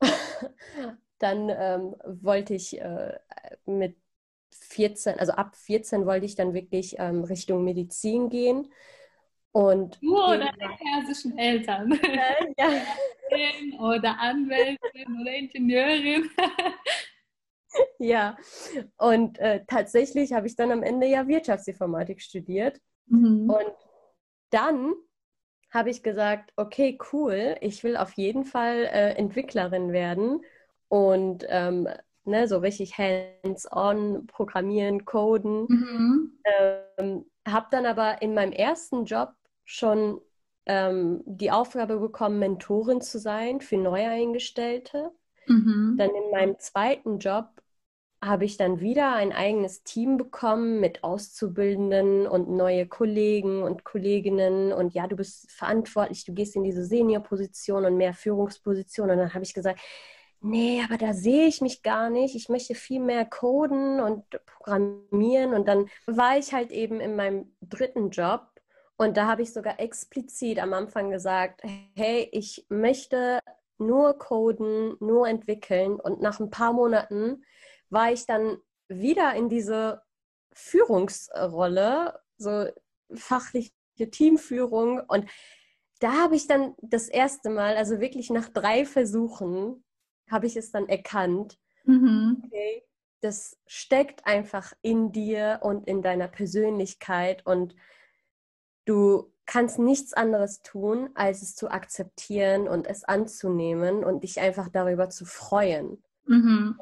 dann 1.19 1.49
ähm, 1.49 1.95
wollte 2.05 2.55
ich 2.55 2.81
äh, 2.81 3.19
mit 3.67 3.97
14, 4.53 5.19
also 5.19 5.33
ab 5.33 5.57
14 5.57 6.07
wollte 6.07 6.27
ich 6.27 6.35
dann 6.35 6.55
wirklich 6.55 6.97
ähm, 6.99 7.25
Richtung 7.25 7.65
Medizin 7.65 8.29
gehen. 8.29 8.73
Und 9.53 9.99
du 10.03 10.17
oder 10.17 10.53
deine 10.59 10.77
persischen 10.77 11.39
Eltern? 11.39 11.93
Äh, 11.93 12.55
ja. 12.59 13.79
oder 13.79 14.19
Anwältin 14.19 15.21
oder 15.21 15.33
Ingenieurin. 15.33 16.29
ja, 17.99 18.37
und 18.97 19.39
äh, 19.39 19.65
tatsächlich 19.67 20.33
habe 20.33 20.47
ich 20.47 20.57
dann 20.57 20.73
am 20.73 20.83
Ende 20.83 21.07
ja 21.07 21.27
Wirtschaftsinformatik 21.27 22.21
studiert. 22.21 22.81
Mhm. 23.07 23.51
Und 23.51 23.75
dann 24.51 24.95
habe 25.71 25.91
ich 25.91 26.03
gesagt, 26.03 26.53
okay, 26.57 26.99
cool, 27.13 27.57
ich 27.61 27.83
will 27.83 27.97
auf 27.97 28.13
jeden 28.13 28.45
Fall 28.45 28.85
äh, 28.85 29.15
Entwicklerin 29.15 29.93
werden 29.93 30.41
und 30.89 31.45
ähm, 31.49 31.89
ne, 32.25 32.47
so 32.47 32.59
richtig 32.59 32.97
hands-on 32.97 34.27
programmieren, 34.27 35.05
coden. 35.05 35.67
Mhm. 35.69 36.39
Ähm, 36.45 37.27
habe 37.47 37.67
dann 37.71 37.87
aber 37.87 38.23
in 38.23 38.35
meinem 38.35 38.53
ersten 38.53 39.05
Job 39.05 39.33
schon 39.65 40.21
ähm, 40.67 41.23
die 41.27 41.51
Aufgabe 41.51 41.99
bekommen, 41.99 42.39
Mentorin 42.39 43.01
zu 43.01 43.19
sein 43.19 43.61
für 43.61 43.77
Neueingestellte. 43.77 45.11
Mhm. 45.47 45.97
Dann 45.99 46.11
in 46.11 46.31
meinem 46.31 46.59
zweiten 46.59 47.19
Job 47.19 47.49
habe 48.25 48.45
ich 48.45 48.57
dann 48.57 48.81
wieder 48.81 49.15
ein 49.15 49.33
eigenes 49.33 49.83
Team 49.83 50.17
bekommen 50.17 50.81
mit 50.81 51.05
Auszubildenden 51.05 52.27
und 52.27 52.49
neue 52.49 52.87
Kollegen 52.87 53.63
und 53.63 53.85
Kolleginnen. 53.85 54.73
Und 54.73 54.95
ja, 54.95 55.07
du 55.07 55.17
bist 55.17 55.51
verantwortlich, 55.51 56.25
du 56.25 56.33
gehst 56.33 56.57
in 56.57 56.65
diese 56.65 56.85
Senior-Position 56.85 57.85
und 57.85 57.97
mehr 57.97 58.15
Führungsposition. 58.15 59.11
Und 59.11 59.19
dann 59.19 59.35
habe 59.35 59.45
ich 59.45 59.55
gesagt, 59.55 59.81
nee, 60.41 60.83
aber 60.85 60.99
da 60.99 61.13
sehe 61.13 61.47
ich 61.47 61.61
mich 61.61 61.83
gar 61.83 62.11
nicht. 62.11 62.35
Ich 62.35 62.49
möchte 62.49 62.75
viel 62.75 63.01
mehr 63.01 63.25
coden 63.25 64.01
und 64.01 64.25
programmieren. 64.47 65.55
Und 65.55 65.69
dann 65.69 65.89
war 66.07 66.39
ich 66.39 66.53
halt 66.53 66.71
eben 66.71 67.01
in 67.01 67.17
meinem 67.17 67.55
dritten 67.61 68.11
Job 68.11 68.55
und 68.97 69.17
da 69.17 69.27
habe 69.27 69.43
ich 69.43 69.53
sogar 69.53 69.81
explizit 69.81 70.61
am 70.61 70.73
Anfang 70.73 71.11
gesagt, 71.11 71.63
hey, 71.95 72.29
ich 72.33 72.65
möchte 72.69 73.41
nur 73.79 74.19
coden, 74.19 74.97
nur 75.01 75.27
entwickeln. 75.27 75.99
Und 75.99 76.21
nach 76.21 76.39
ein 76.39 76.51
paar 76.51 76.73
Monaten 76.73 77.45
war 77.95 78.13
ich 78.13 78.27
dann 78.27 78.59
wieder 78.89 79.35
in 79.35 79.49
diese 79.49 80.03
Führungsrolle, 80.53 82.21
so 82.37 82.67
fachliche 83.15 83.71
Teamführung. 84.11 85.01
Und 85.01 85.31
da 86.01 86.13
habe 86.13 86.37
ich 86.37 86.47
dann 86.47 86.75
das 86.83 87.09
erste 87.09 87.49
Mal, 87.49 87.77
also 87.77 88.01
wirklich 88.01 88.29
nach 88.29 88.51
drei 88.51 88.85
Versuchen, 88.85 89.83
habe 90.31 90.47
ich 90.47 90.57
es 90.57 90.71
dann 90.71 90.89
erkannt. 90.89 91.59
Mhm. 91.85 92.43
Okay, 92.45 92.85
das 93.23 93.57
steckt 93.67 94.27
einfach 94.27 94.75
in 94.83 95.13
dir 95.13 95.61
und 95.63 95.87
in 95.89 96.03
deiner 96.03 96.29
Persönlichkeit 96.29 97.47
und 97.47 97.75
Du 98.85 99.33
kannst 99.47 99.79
nichts 99.79 100.13
anderes 100.13 100.63
tun, 100.63 101.11
als 101.15 101.43
es 101.43 101.55
zu 101.55 101.71
akzeptieren 101.71 102.69
und 102.69 102.87
es 102.87 103.05
anzunehmen 103.05 104.05
und 104.05 104.25
dich 104.25 104.41
einfach 104.41 104.69
darüber 104.69 105.11
zu 105.11 105.25
freuen. 105.25 106.03
Mhm. 106.27 106.79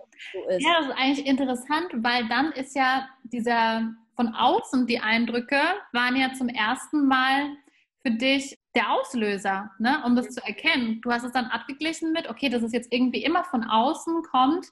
Ja, 0.59 0.79
das 0.79 0.87
ist 0.87 0.97
eigentlich 0.97 1.27
interessant, 1.27 1.89
weil 1.95 2.29
dann 2.29 2.53
ist 2.53 2.77
ja 2.77 3.09
dieser 3.25 3.93
von 4.15 4.29
außen 4.35 4.87
die 4.87 5.01
Eindrücke 5.01 5.61
waren 5.93 6.17
ja 6.17 6.33
zum 6.35 6.49
ersten 6.49 7.07
Mal 7.07 7.57
für 8.03 8.11
dich 8.11 8.59
der 8.75 8.91
Auslöser, 8.93 9.71
ne, 9.79 10.03
um 10.05 10.17
das 10.17 10.29
zu 10.29 10.45
erkennen. 10.45 11.01
Du 11.03 11.11
hast 11.11 11.25
es 11.25 11.33
dann 11.33 11.47
abgeglichen 11.47 12.13
mit, 12.13 12.29
okay, 12.29 12.49
dass 12.49 12.63
es 12.63 12.73
jetzt 12.73 12.93
irgendwie 12.93 13.25
immer 13.25 13.45
von 13.45 13.65
außen 13.65 14.23
kommt, 14.23 14.67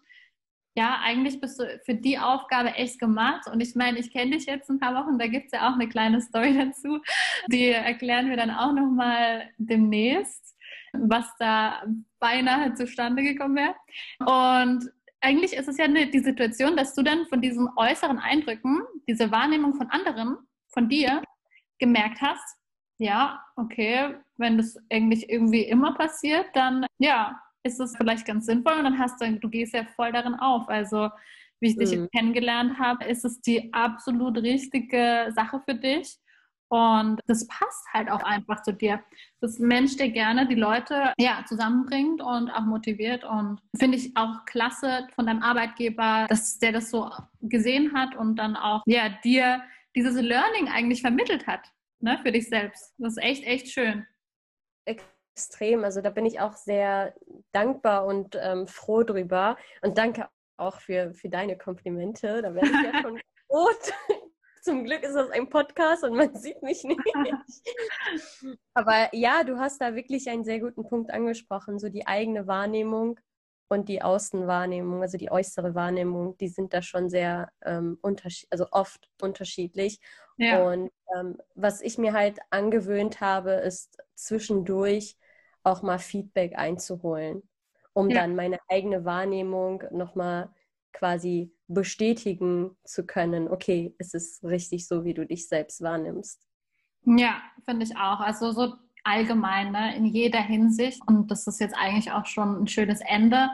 ja, 0.76 1.00
eigentlich 1.02 1.40
bist 1.40 1.58
du 1.58 1.80
für 1.84 1.94
die 1.94 2.18
Aufgabe 2.18 2.70
echt 2.70 3.00
gemacht. 3.00 3.46
Und 3.52 3.60
ich 3.60 3.74
meine, 3.74 3.98
ich 3.98 4.12
kenne 4.12 4.36
dich 4.36 4.46
jetzt 4.46 4.70
ein 4.70 4.78
paar 4.78 4.94
Wochen, 4.94 5.18
da 5.18 5.26
gibt 5.26 5.46
es 5.46 5.52
ja 5.52 5.68
auch 5.68 5.74
eine 5.74 5.88
kleine 5.88 6.20
Story 6.20 6.54
dazu. 6.58 7.00
Die 7.48 7.70
erklären 7.70 8.30
wir 8.30 8.36
dann 8.36 8.50
auch 8.50 8.72
nochmal 8.72 9.50
demnächst, 9.58 10.56
was 10.92 11.26
da 11.38 11.82
beinahe 12.20 12.74
zustande 12.74 13.22
gekommen 13.22 13.56
wäre. 13.56 13.74
Und 14.20 14.90
eigentlich 15.20 15.52
ist 15.54 15.68
es 15.68 15.76
ja 15.76 15.88
die 15.88 16.18
Situation, 16.20 16.76
dass 16.76 16.94
du 16.94 17.02
dann 17.02 17.26
von 17.26 17.40
diesen 17.40 17.68
äußeren 17.76 18.18
Eindrücken, 18.18 18.82
diese 19.08 19.30
Wahrnehmung 19.30 19.74
von 19.74 19.88
anderen, 19.90 20.36
von 20.68 20.88
dir, 20.88 21.22
gemerkt 21.78 22.20
hast, 22.20 22.56
ja, 22.98 23.42
okay, 23.56 24.14
wenn 24.36 24.58
das 24.58 24.76
eigentlich 24.90 25.28
irgendwie 25.30 25.62
immer 25.62 25.94
passiert, 25.94 26.46
dann 26.54 26.86
ja, 26.98 27.40
ist 27.62 27.80
es 27.80 27.96
vielleicht 27.96 28.26
ganz 28.26 28.46
sinnvoll 28.46 28.74
und 28.74 28.84
dann 28.84 28.98
hast 28.98 29.20
du, 29.20 29.32
du 29.38 29.48
gehst 29.48 29.74
ja 29.74 29.84
voll 29.96 30.12
darin 30.12 30.34
auf. 30.34 30.68
Also, 30.68 31.08
wie 31.60 31.70
ich 31.70 31.76
dich 31.76 31.96
mhm. 31.96 32.08
kennengelernt 32.14 32.78
habe, 32.78 33.04
ist 33.04 33.24
es 33.24 33.40
die 33.40 33.72
absolut 33.72 34.38
richtige 34.38 35.30
Sache 35.34 35.60
für 35.66 35.74
dich. 35.74 36.16
Und 36.70 37.20
das 37.26 37.48
passt 37.48 37.84
halt 37.92 38.10
auch 38.10 38.22
einfach 38.22 38.62
zu 38.62 38.72
dir. 38.72 39.02
Das 39.40 39.52
ist 39.52 39.60
ein 39.60 39.66
Mensch, 39.66 39.96
der 39.96 40.10
gerne 40.10 40.46
die 40.46 40.54
Leute 40.54 41.12
ja, 41.18 41.44
zusammenbringt 41.48 42.22
und 42.22 42.48
auch 42.48 42.64
motiviert. 42.64 43.24
Und 43.24 43.60
finde 43.76 43.98
ich 43.98 44.16
auch 44.16 44.44
klasse 44.46 45.08
von 45.16 45.26
deinem 45.26 45.42
Arbeitgeber, 45.42 46.26
dass 46.28 46.58
der 46.58 46.72
das 46.72 46.90
so 46.90 47.10
gesehen 47.40 47.92
hat 47.92 48.14
und 48.14 48.36
dann 48.36 48.54
auch 48.54 48.82
ja, 48.86 49.08
dir 49.24 49.62
dieses 49.96 50.14
Learning 50.20 50.68
eigentlich 50.68 51.00
vermittelt 51.00 51.48
hat 51.48 51.72
ne, 52.00 52.18
für 52.22 52.32
dich 52.32 52.48
selbst. 52.48 52.94
Das 52.98 53.16
ist 53.16 53.22
echt, 53.22 53.44
echt 53.44 53.68
schön. 53.68 54.06
Extrem. 54.84 55.84
Also 55.84 56.00
da 56.00 56.10
bin 56.10 56.26
ich 56.26 56.40
auch 56.40 56.54
sehr 56.54 57.14
dankbar 57.52 58.06
und 58.06 58.36
ähm, 58.40 58.66
froh 58.66 59.02
drüber. 59.02 59.56
Und 59.82 59.98
danke 59.98 60.28
auch 60.56 60.80
für, 60.80 61.14
für 61.14 61.28
deine 61.28 61.56
Komplimente. 61.56 62.42
Da 62.42 62.54
werde 62.54 62.68
ich 62.68 62.92
ja 62.92 63.00
schon 63.02 63.20
rot. 63.50 63.92
Zum 64.62 64.84
Glück 64.84 65.02
ist 65.02 65.14
das 65.14 65.30
ein 65.30 65.48
Podcast 65.48 66.04
und 66.04 66.16
man 66.16 66.34
sieht 66.34 66.62
mich 66.62 66.84
nicht. 66.84 67.00
Aber 68.74 69.14
ja, 69.14 69.44
du 69.44 69.58
hast 69.58 69.80
da 69.80 69.94
wirklich 69.94 70.28
einen 70.28 70.44
sehr 70.44 70.60
guten 70.60 70.86
Punkt 70.86 71.10
angesprochen, 71.12 71.78
so 71.78 71.88
die 71.88 72.06
eigene 72.06 72.46
Wahrnehmung 72.46 73.18
und 73.68 73.88
die 73.88 74.02
Außenwahrnehmung, 74.02 75.02
also 75.02 75.16
die 75.16 75.30
äußere 75.30 75.74
Wahrnehmung, 75.74 76.36
die 76.38 76.48
sind 76.48 76.74
da 76.74 76.82
schon 76.82 77.08
sehr 77.08 77.52
ähm, 77.64 77.98
unterschiedlich, 78.02 78.48
also 78.50 78.66
oft 78.72 79.08
unterschiedlich. 79.22 80.00
Ja. 80.36 80.62
Und 80.62 80.90
ähm, 81.16 81.38
was 81.54 81.80
ich 81.80 81.96
mir 81.96 82.12
halt 82.12 82.40
angewöhnt 82.50 83.20
habe, 83.20 83.52
ist 83.52 83.98
zwischendurch 84.14 85.16
auch 85.62 85.82
mal 85.82 85.98
Feedback 85.98 86.56
einzuholen, 86.56 87.42
um 87.92 88.10
ja. 88.10 88.20
dann 88.20 88.34
meine 88.34 88.58
eigene 88.68 89.04
Wahrnehmung 89.04 89.84
nochmal 89.90 90.50
quasi 90.92 91.52
bestätigen 91.68 92.76
zu 92.84 93.06
können, 93.06 93.48
okay, 93.48 93.94
es 93.98 94.14
ist 94.14 94.42
richtig 94.44 94.86
so, 94.86 95.04
wie 95.04 95.14
du 95.14 95.26
dich 95.26 95.48
selbst 95.48 95.82
wahrnimmst. 95.82 96.46
Ja, 97.04 97.40
finde 97.64 97.84
ich 97.84 97.96
auch. 97.96 98.20
Also 98.20 98.52
so 98.52 98.74
allgemein, 99.04 99.72
ne, 99.72 99.96
in 99.96 100.04
jeder 100.04 100.40
Hinsicht. 100.40 101.00
Und 101.06 101.30
das 101.30 101.46
ist 101.46 101.60
jetzt 101.60 101.76
eigentlich 101.76 102.12
auch 102.12 102.26
schon 102.26 102.62
ein 102.62 102.66
schönes 102.66 103.00
Ende. 103.00 103.48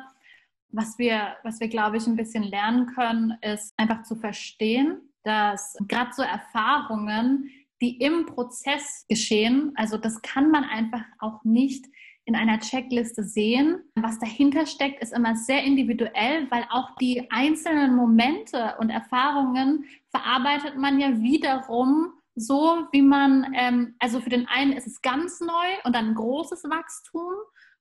Was 0.71 0.99
wir, 0.99 1.37
was 1.45 1.61
wir, 1.61 1.69
glaube 1.69 1.97
ich, 1.97 2.07
ein 2.07 2.17
bisschen 2.17 2.43
lernen 2.43 2.87
können, 2.87 3.39
ist 3.41 3.73
einfach 3.77 4.03
zu 4.03 4.17
verstehen, 4.17 5.01
dass 5.23 5.77
gerade 5.89 6.13
so 6.13 6.23
Erfahrungen, 6.23 7.51
die 7.81 7.99
im 7.99 8.27
Prozess 8.27 9.05
geschehen, 9.09 9.73
also 9.77 9.99
das 9.99 10.23
kann 10.23 10.51
man 10.51 10.65
einfach 10.65 11.05
auch 11.19 11.45
nicht 11.45 11.87
in 12.27 12.35
einer 12.35 12.59
Checkliste 12.59 13.23
sehen. 13.23 13.79
Was 13.95 14.19
dahinter 14.19 14.67
steckt, 14.67 15.01
ist 15.01 15.15
immer 15.15 15.37
sehr 15.37 15.63
individuell, 15.63 16.51
weil 16.51 16.67
auch 16.71 16.95
die 16.97 17.31
einzelnen 17.31 17.95
Momente 17.95 18.75
und 18.79 18.91
Erfahrungen 18.91 19.85
verarbeitet 20.11 20.77
man 20.77 20.99
ja 20.99 21.23
wiederum 21.23 22.13
so, 22.35 22.87
wie 22.93 23.01
man, 23.01 23.55
ähm, 23.55 23.95
also 24.01 24.21
für 24.21 24.29
den 24.29 24.47
einen 24.49 24.73
ist 24.73 24.87
es 24.87 25.01
ganz 25.01 25.41
neu 25.41 25.69
und 25.85 25.95
dann 25.95 26.15
großes 26.15 26.65
Wachstum 26.65 27.33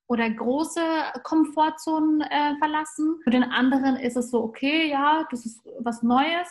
oder 0.06 0.30
große 0.30 0.80
Komfortzonen 1.24 2.20
äh, 2.22 2.56
verlassen. 2.58 3.18
Für 3.24 3.30
den 3.30 3.42
anderen 3.42 3.96
ist 3.96 4.16
es 4.16 4.30
so, 4.30 4.42
okay, 4.42 4.88
ja, 4.88 5.26
das 5.30 5.44
ist 5.44 5.60
was 5.80 6.02
Neues. 6.02 6.48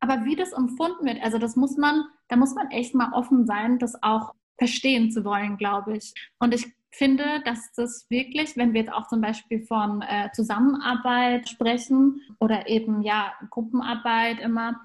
Aber 0.00 0.24
wie 0.24 0.36
das 0.36 0.52
empfunden 0.52 1.06
wird, 1.06 1.22
also 1.22 1.38
das 1.38 1.56
muss 1.56 1.76
man, 1.78 2.04
da 2.28 2.36
muss 2.36 2.54
man 2.54 2.70
echt 2.70 2.94
mal 2.94 3.12
offen 3.12 3.46
sein, 3.46 3.78
das 3.78 4.00
auch 4.02 4.34
verstehen 4.58 5.10
zu 5.10 5.24
wollen, 5.24 5.56
glaube 5.56 5.96
ich. 5.96 6.12
Und 6.38 6.54
ich 6.54 6.72
finde, 6.92 7.42
dass 7.44 7.72
das 7.72 8.06
wirklich, 8.10 8.56
wenn 8.56 8.74
wir 8.74 8.82
jetzt 8.82 8.92
auch 8.92 9.08
zum 9.08 9.20
Beispiel 9.20 9.62
von 9.62 10.02
äh, 10.02 10.30
Zusammenarbeit 10.32 11.48
sprechen 11.48 12.20
oder 12.38 12.68
eben 12.68 13.02
ja 13.02 13.32
Gruppenarbeit 13.50 14.40
immer, 14.40 14.78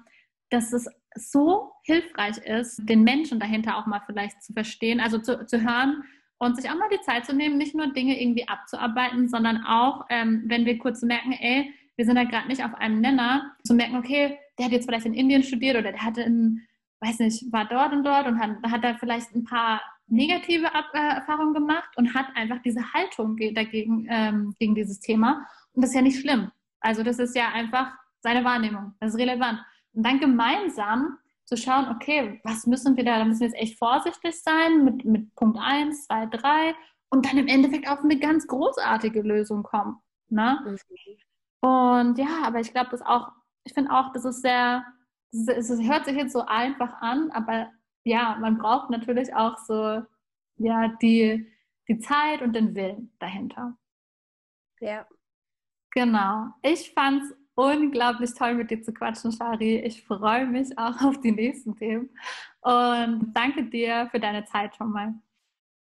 dass 0.50 0.72
es 0.72 0.88
so 1.14 1.72
hilfreich 1.84 2.38
ist, 2.38 2.80
den 2.88 3.02
Menschen 3.02 3.38
dahinter 3.38 3.76
auch 3.76 3.86
mal 3.86 4.02
vielleicht 4.06 4.42
zu 4.42 4.52
verstehen, 4.52 5.00
also 5.00 5.18
zu, 5.18 5.46
zu 5.46 5.62
hören 5.62 6.02
und 6.38 6.56
sich 6.56 6.70
auch 6.70 6.76
mal 6.76 6.88
die 6.90 7.00
Zeit 7.00 7.26
zu 7.26 7.34
nehmen, 7.34 7.58
nicht 7.58 7.74
nur 7.74 7.92
Dinge 7.92 8.20
irgendwie 8.20 8.48
abzuarbeiten, 8.48 9.28
sondern 9.28 9.64
auch, 9.64 10.06
ähm, 10.08 10.44
wenn 10.46 10.64
wir 10.64 10.78
kurz 10.78 11.02
merken, 11.02 11.32
ey, 11.32 11.72
wir 11.96 12.04
sind 12.04 12.14
da 12.14 12.24
gerade 12.24 12.48
nicht 12.48 12.64
auf 12.64 12.74
einem 12.74 13.00
Nenner, 13.00 13.56
zu 13.64 13.74
merken, 13.74 13.96
okay, 13.96 14.38
der 14.56 14.66
hat 14.66 14.72
jetzt 14.72 14.86
vielleicht 14.86 15.06
in 15.06 15.14
Indien 15.14 15.42
studiert 15.42 15.76
oder 15.76 15.90
der 15.92 16.04
hatte 16.04 16.22
in, 16.22 16.62
weiß 17.00 17.18
nicht, 17.18 17.52
war 17.52 17.66
dort 17.66 17.92
und 17.92 18.04
dort 18.04 18.26
und 18.26 18.38
hat, 18.38 18.50
hat 18.70 18.84
da 18.84 18.94
vielleicht 18.94 19.34
ein 19.34 19.44
paar 19.44 19.82
negative 20.08 20.66
äh, 20.66 20.98
Erfahrungen 20.98 21.54
gemacht 21.54 21.90
und 21.96 22.14
hat 22.14 22.26
einfach 22.34 22.60
diese 22.62 22.92
Haltung 22.92 23.36
dagegen, 23.54 24.06
ähm, 24.08 24.54
gegen 24.58 24.74
dieses 24.74 25.00
Thema. 25.00 25.46
Und 25.72 25.82
das 25.82 25.90
ist 25.90 25.96
ja 25.96 26.02
nicht 26.02 26.20
schlimm. 26.20 26.50
Also 26.80 27.02
das 27.02 27.18
ist 27.18 27.36
ja 27.36 27.48
einfach 27.52 27.92
seine 28.20 28.44
Wahrnehmung. 28.44 28.94
Das 29.00 29.14
ist 29.14 29.20
relevant. 29.20 29.60
Und 29.92 30.06
dann 30.06 30.20
gemeinsam 30.20 31.18
zu 31.44 31.56
schauen, 31.56 31.88
okay, 31.88 32.40
was 32.44 32.66
müssen 32.66 32.96
wir 32.96 33.04
da, 33.04 33.18
da 33.18 33.24
müssen 33.24 33.40
wir 33.40 33.48
jetzt 33.48 33.58
echt 33.58 33.78
vorsichtig 33.78 34.40
sein 34.42 34.84
mit, 34.84 35.04
mit 35.04 35.34
Punkt 35.34 35.58
1, 35.58 36.06
2, 36.06 36.26
3 36.26 36.74
und 37.10 37.26
dann 37.26 37.38
im 37.38 37.46
Endeffekt 37.46 37.88
auf 37.88 38.00
eine 38.00 38.18
ganz 38.18 38.46
großartige 38.46 39.22
Lösung 39.22 39.62
kommen. 39.62 39.96
Ne? 40.28 40.76
Und 41.60 42.18
ja, 42.18 42.42
aber 42.44 42.60
ich 42.60 42.72
glaube, 42.72 42.90
das 42.90 43.02
auch, 43.02 43.32
ich 43.64 43.72
finde 43.72 43.90
auch, 43.90 44.12
das 44.12 44.24
ist 44.24 44.42
sehr, 44.42 44.84
es 45.32 45.70
hört 45.70 46.04
sich 46.04 46.16
jetzt 46.16 46.32
so 46.32 46.44
einfach 46.44 47.00
an, 47.00 47.30
aber 47.30 47.70
ja, 48.08 48.38
man 48.40 48.58
braucht 48.58 48.90
natürlich 48.90 49.34
auch 49.34 49.58
so, 49.58 50.02
ja, 50.56 50.88
die, 51.02 51.46
die 51.88 51.98
Zeit 51.98 52.42
und 52.42 52.54
den 52.54 52.74
Willen 52.74 53.12
dahinter. 53.18 53.76
Ja. 54.80 55.06
Genau. 55.90 56.48
Ich 56.62 56.92
fand 56.92 57.22
es 57.22 57.34
unglaublich 57.54 58.32
toll, 58.34 58.54
mit 58.54 58.70
dir 58.70 58.82
zu 58.82 58.92
quatschen, 58.92 59.32
Shari. 59.32 59.80
Ich 59.80 60.04
freue 60.04 60.46
mich 60.46 60.76
auch 60.78 61.00
auf 61.04 61.20
die 61.20 61.32
nächsten 61.32 61.76
Themen. 61.76 62.10
Und 62.62 63.32
danke 63.34 63.64
dir 63.64 64.08
für 64.10 64.20
deine 64.20 64.44
Zeit 64.44 64.76
schon 64.76 64.90
mal. 64.90 65.14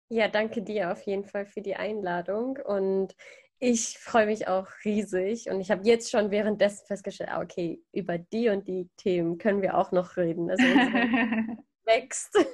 Ja, 0.08 0.28
danke 0.28 0.62
dir 0.62 0.92
auf 0.92 1.02
jeden 1.02 1.24
Fall 1.24 1.46
für 1.46 1.62
die 1.62 1.74
Einladung. 1.74 2.58
Und 2.64 3.16
ich 3.58 3.98
freue 3.98 4.26
mich 4.26 4.46
auch 4.48 4.68
riesig. 4.84 5.48
Und 5.50 5.60
ich 5.60 5.70
habe 5.70 5.82
jetzt 5.84 6.10
schon 6.10 6.30
währenddessen 6.30 6.86
festgestellt, 6.86 7.30
ah, 7.32 7.40
okay, 7.40 7.82
über 7.92 8.18
die 8.18 8.48
und 8.48 8.68
die 8.68 8.90
Themen 8.96 9.38
können 9.38 9.62
wir 9.62 9.76
auch 9.76 9.92
noch 9.92 10.16
reden. 10.16 10.50
Also 10.50 10.62
wächst. 11.84 12.36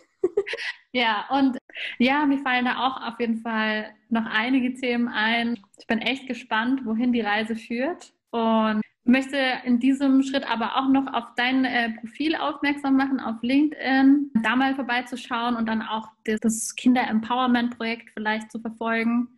Ja, 0.93 1.27
und 1.31 1.59
ja, 1.99 2.27
mir 2.27 2.39
fallen 2.39 2.65
da 2.65 2.87
auch 2.87 3.01
auf 3.01 3.21
jeden 3.21 3.41
Fall 3.43 3.95
noch 4.09 4.25
einige 4.27 4.75
Themen 4.75 5.07
ein. 5.07 5.63
Ich 5.79 5.87
bin 5.87 5.99
echt 6.01 6.27
gespannt, 6.27 6.85
wohin 6.85 7.13
die 7.13 7.21
Reise 7.21 7.55
führt. 7.55 8.13
Und 8.31 8.81
möchte 9.05 9.39
in 9.65 9.79
diesem 9.79 10.23
Schritt 10.23 10.49
aber 10.49 10.77
auch 10.77 10.89
noch 10.89 11.13
auf 11.13 11.25
dein 11.37 11.65
äh, 11.65 11.91
Profil 12.01 12.37
aufmerksam 12.37 12.97
machen, 12.97 13.21
auf 13.21 13.37
LinkedIn, 13.43 14.31
da 14.43 14.55
mal 14.55 14.75
vorbeizuschauen 14.75 15.57
und 15.57 15.67
dann 15.67 15.83
auch 15.83 16.09
das 16.25 16.75
Kinder-Empowerment-Projekt 16.75 18.11
vielleicht 18.15 18.53
zu 18.53 18.61
verfolgen. 18.61 19.29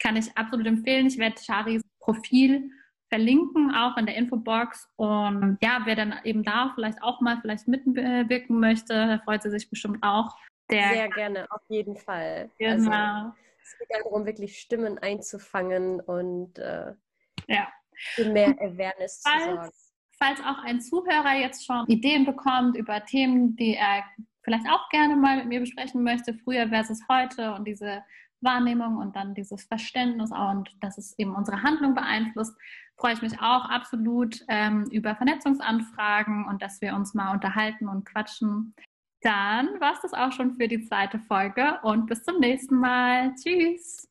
Kann 0.00 0.16
ich 0.16 0.36
absolut 0.36 0.66
empfehlen. 0.66 1.06
Ich 1.06 1.18
werde 1.18 1.40
Charis 1.40 1.82
Profil 2.00 2.70
verlinken, 3.08 3.74
auch 3.74 3.96
in 3.96 4.06
der 4.06 4.16
Infobox. 4.16 4.88
Und 4.96 5.58
ja, 5.62 5.80
wer 5.84 5.96
dann 5.96 6.14
eben 6.24 6.42
da 6.42 6.72
vielleicht 6.74 7.02
auch 7.02 7.20
mal 7.20 7.38
vielleicht 7.40 7.68
mitwirken 7.68 8.60
möchte, 8.60 8.94
da 8.94 9.18
freut 9.24 9.42
sie 9.42 9.50
sich 9.50 9.70
bestimmt 9.70 9.98
auch. 10.02 10.36
Der 10.70 10.90
Sehr 10.90 11.08
gerne, 11.08 11.46
auf 11.50 11.62
jeden 11.68 11.96
Fall. 11.96 12.50
Genau. 12.58 12.90
Also, 12.90 13.32
es 13.62 13.78
geht 13.78 13.88
darum, 13.90 14.26
wirklich 14.26 14.58
Stimmen 14.58 14.98
einzufangen 14.98 16.00
und 16.00 16.58
äh, 16.58 16.92
ja 17.46 17.68
für 17.98 18.30
mehr 18.30 18.50
Awareness 18.60 19.22
falls, 19.24 19.44
zu 19.44 19.54
sorgen. 19.54 19.70
Falls 20.18 20.40
auch 20.40 20.64
ein 20.64 20.80
Zuhörer 20.80 21.34
jetzt 21.34 21.64
schon 21.66 21.86
Ideen 21.86 22.24
bekommt 22.24 22.76
über 22.76 23.04
Themen, 23.04 23.56
die 23.56 23.74
er 23.74 24.04
vielleicht 24.42 24.66
auch 24.68 24.88
gerne 24.90 25.16
mal 25.16 25.36
mit 25.36 25.46
mir 25.46 25.60
besprechen 25.60 26.02
möchte, 26.02 26.34
früher 26.34 26.68
versus 26.68 27.00
heute 27.08 27.52
und 27.54 27.66
diese 27.66 28.02
Wahrnehmung 28.40 28.98
und 28.98 29.16
dann 29.16 29.34
dieses 29.34 29.64
Verständnis 29.64 30.30
und 30.30 30.70
dass 30.80 30.98
es 30.98 31.18
eben 31.18 31.34
unsere 31.34 31.62
Handlung 31.62 31.94
beeinflusst, 31.94 32.56
freue 32.96 33.14
ich 33.14 33.22
mich 33.22 33.40
auch 33.40 33.64
absolut 33.68 34.44
ähm, 34.48 34.84
über 34.90 35.14
Vernetzungsanfragen 35.16 36.46
und 36.46 36.62
dass 36.62 36.80
wir 36.80 36.94
uns 36.94 37.14
mal 37.14 37.32
unterhalten 37.32 37.88
und 37.88 38.04
quatschen. 38.04 38.74
Dann 39.22 39.80
war 39.80 39.94
es 39.94 40.00
das 40.00 40.14
auch 40.14 40.32
schon 40.32 40.54
für 40.54 40.68
die 40.68 40.82
zweite 40.82 41.18
Folge 41.18 41.78
und 41.82 42.06
bis 42.06 42.22
zum 42.22 42.38
nächsten 42.38 42.76
Mal. 42.76 43.34
Tschüss. 43.34 44.06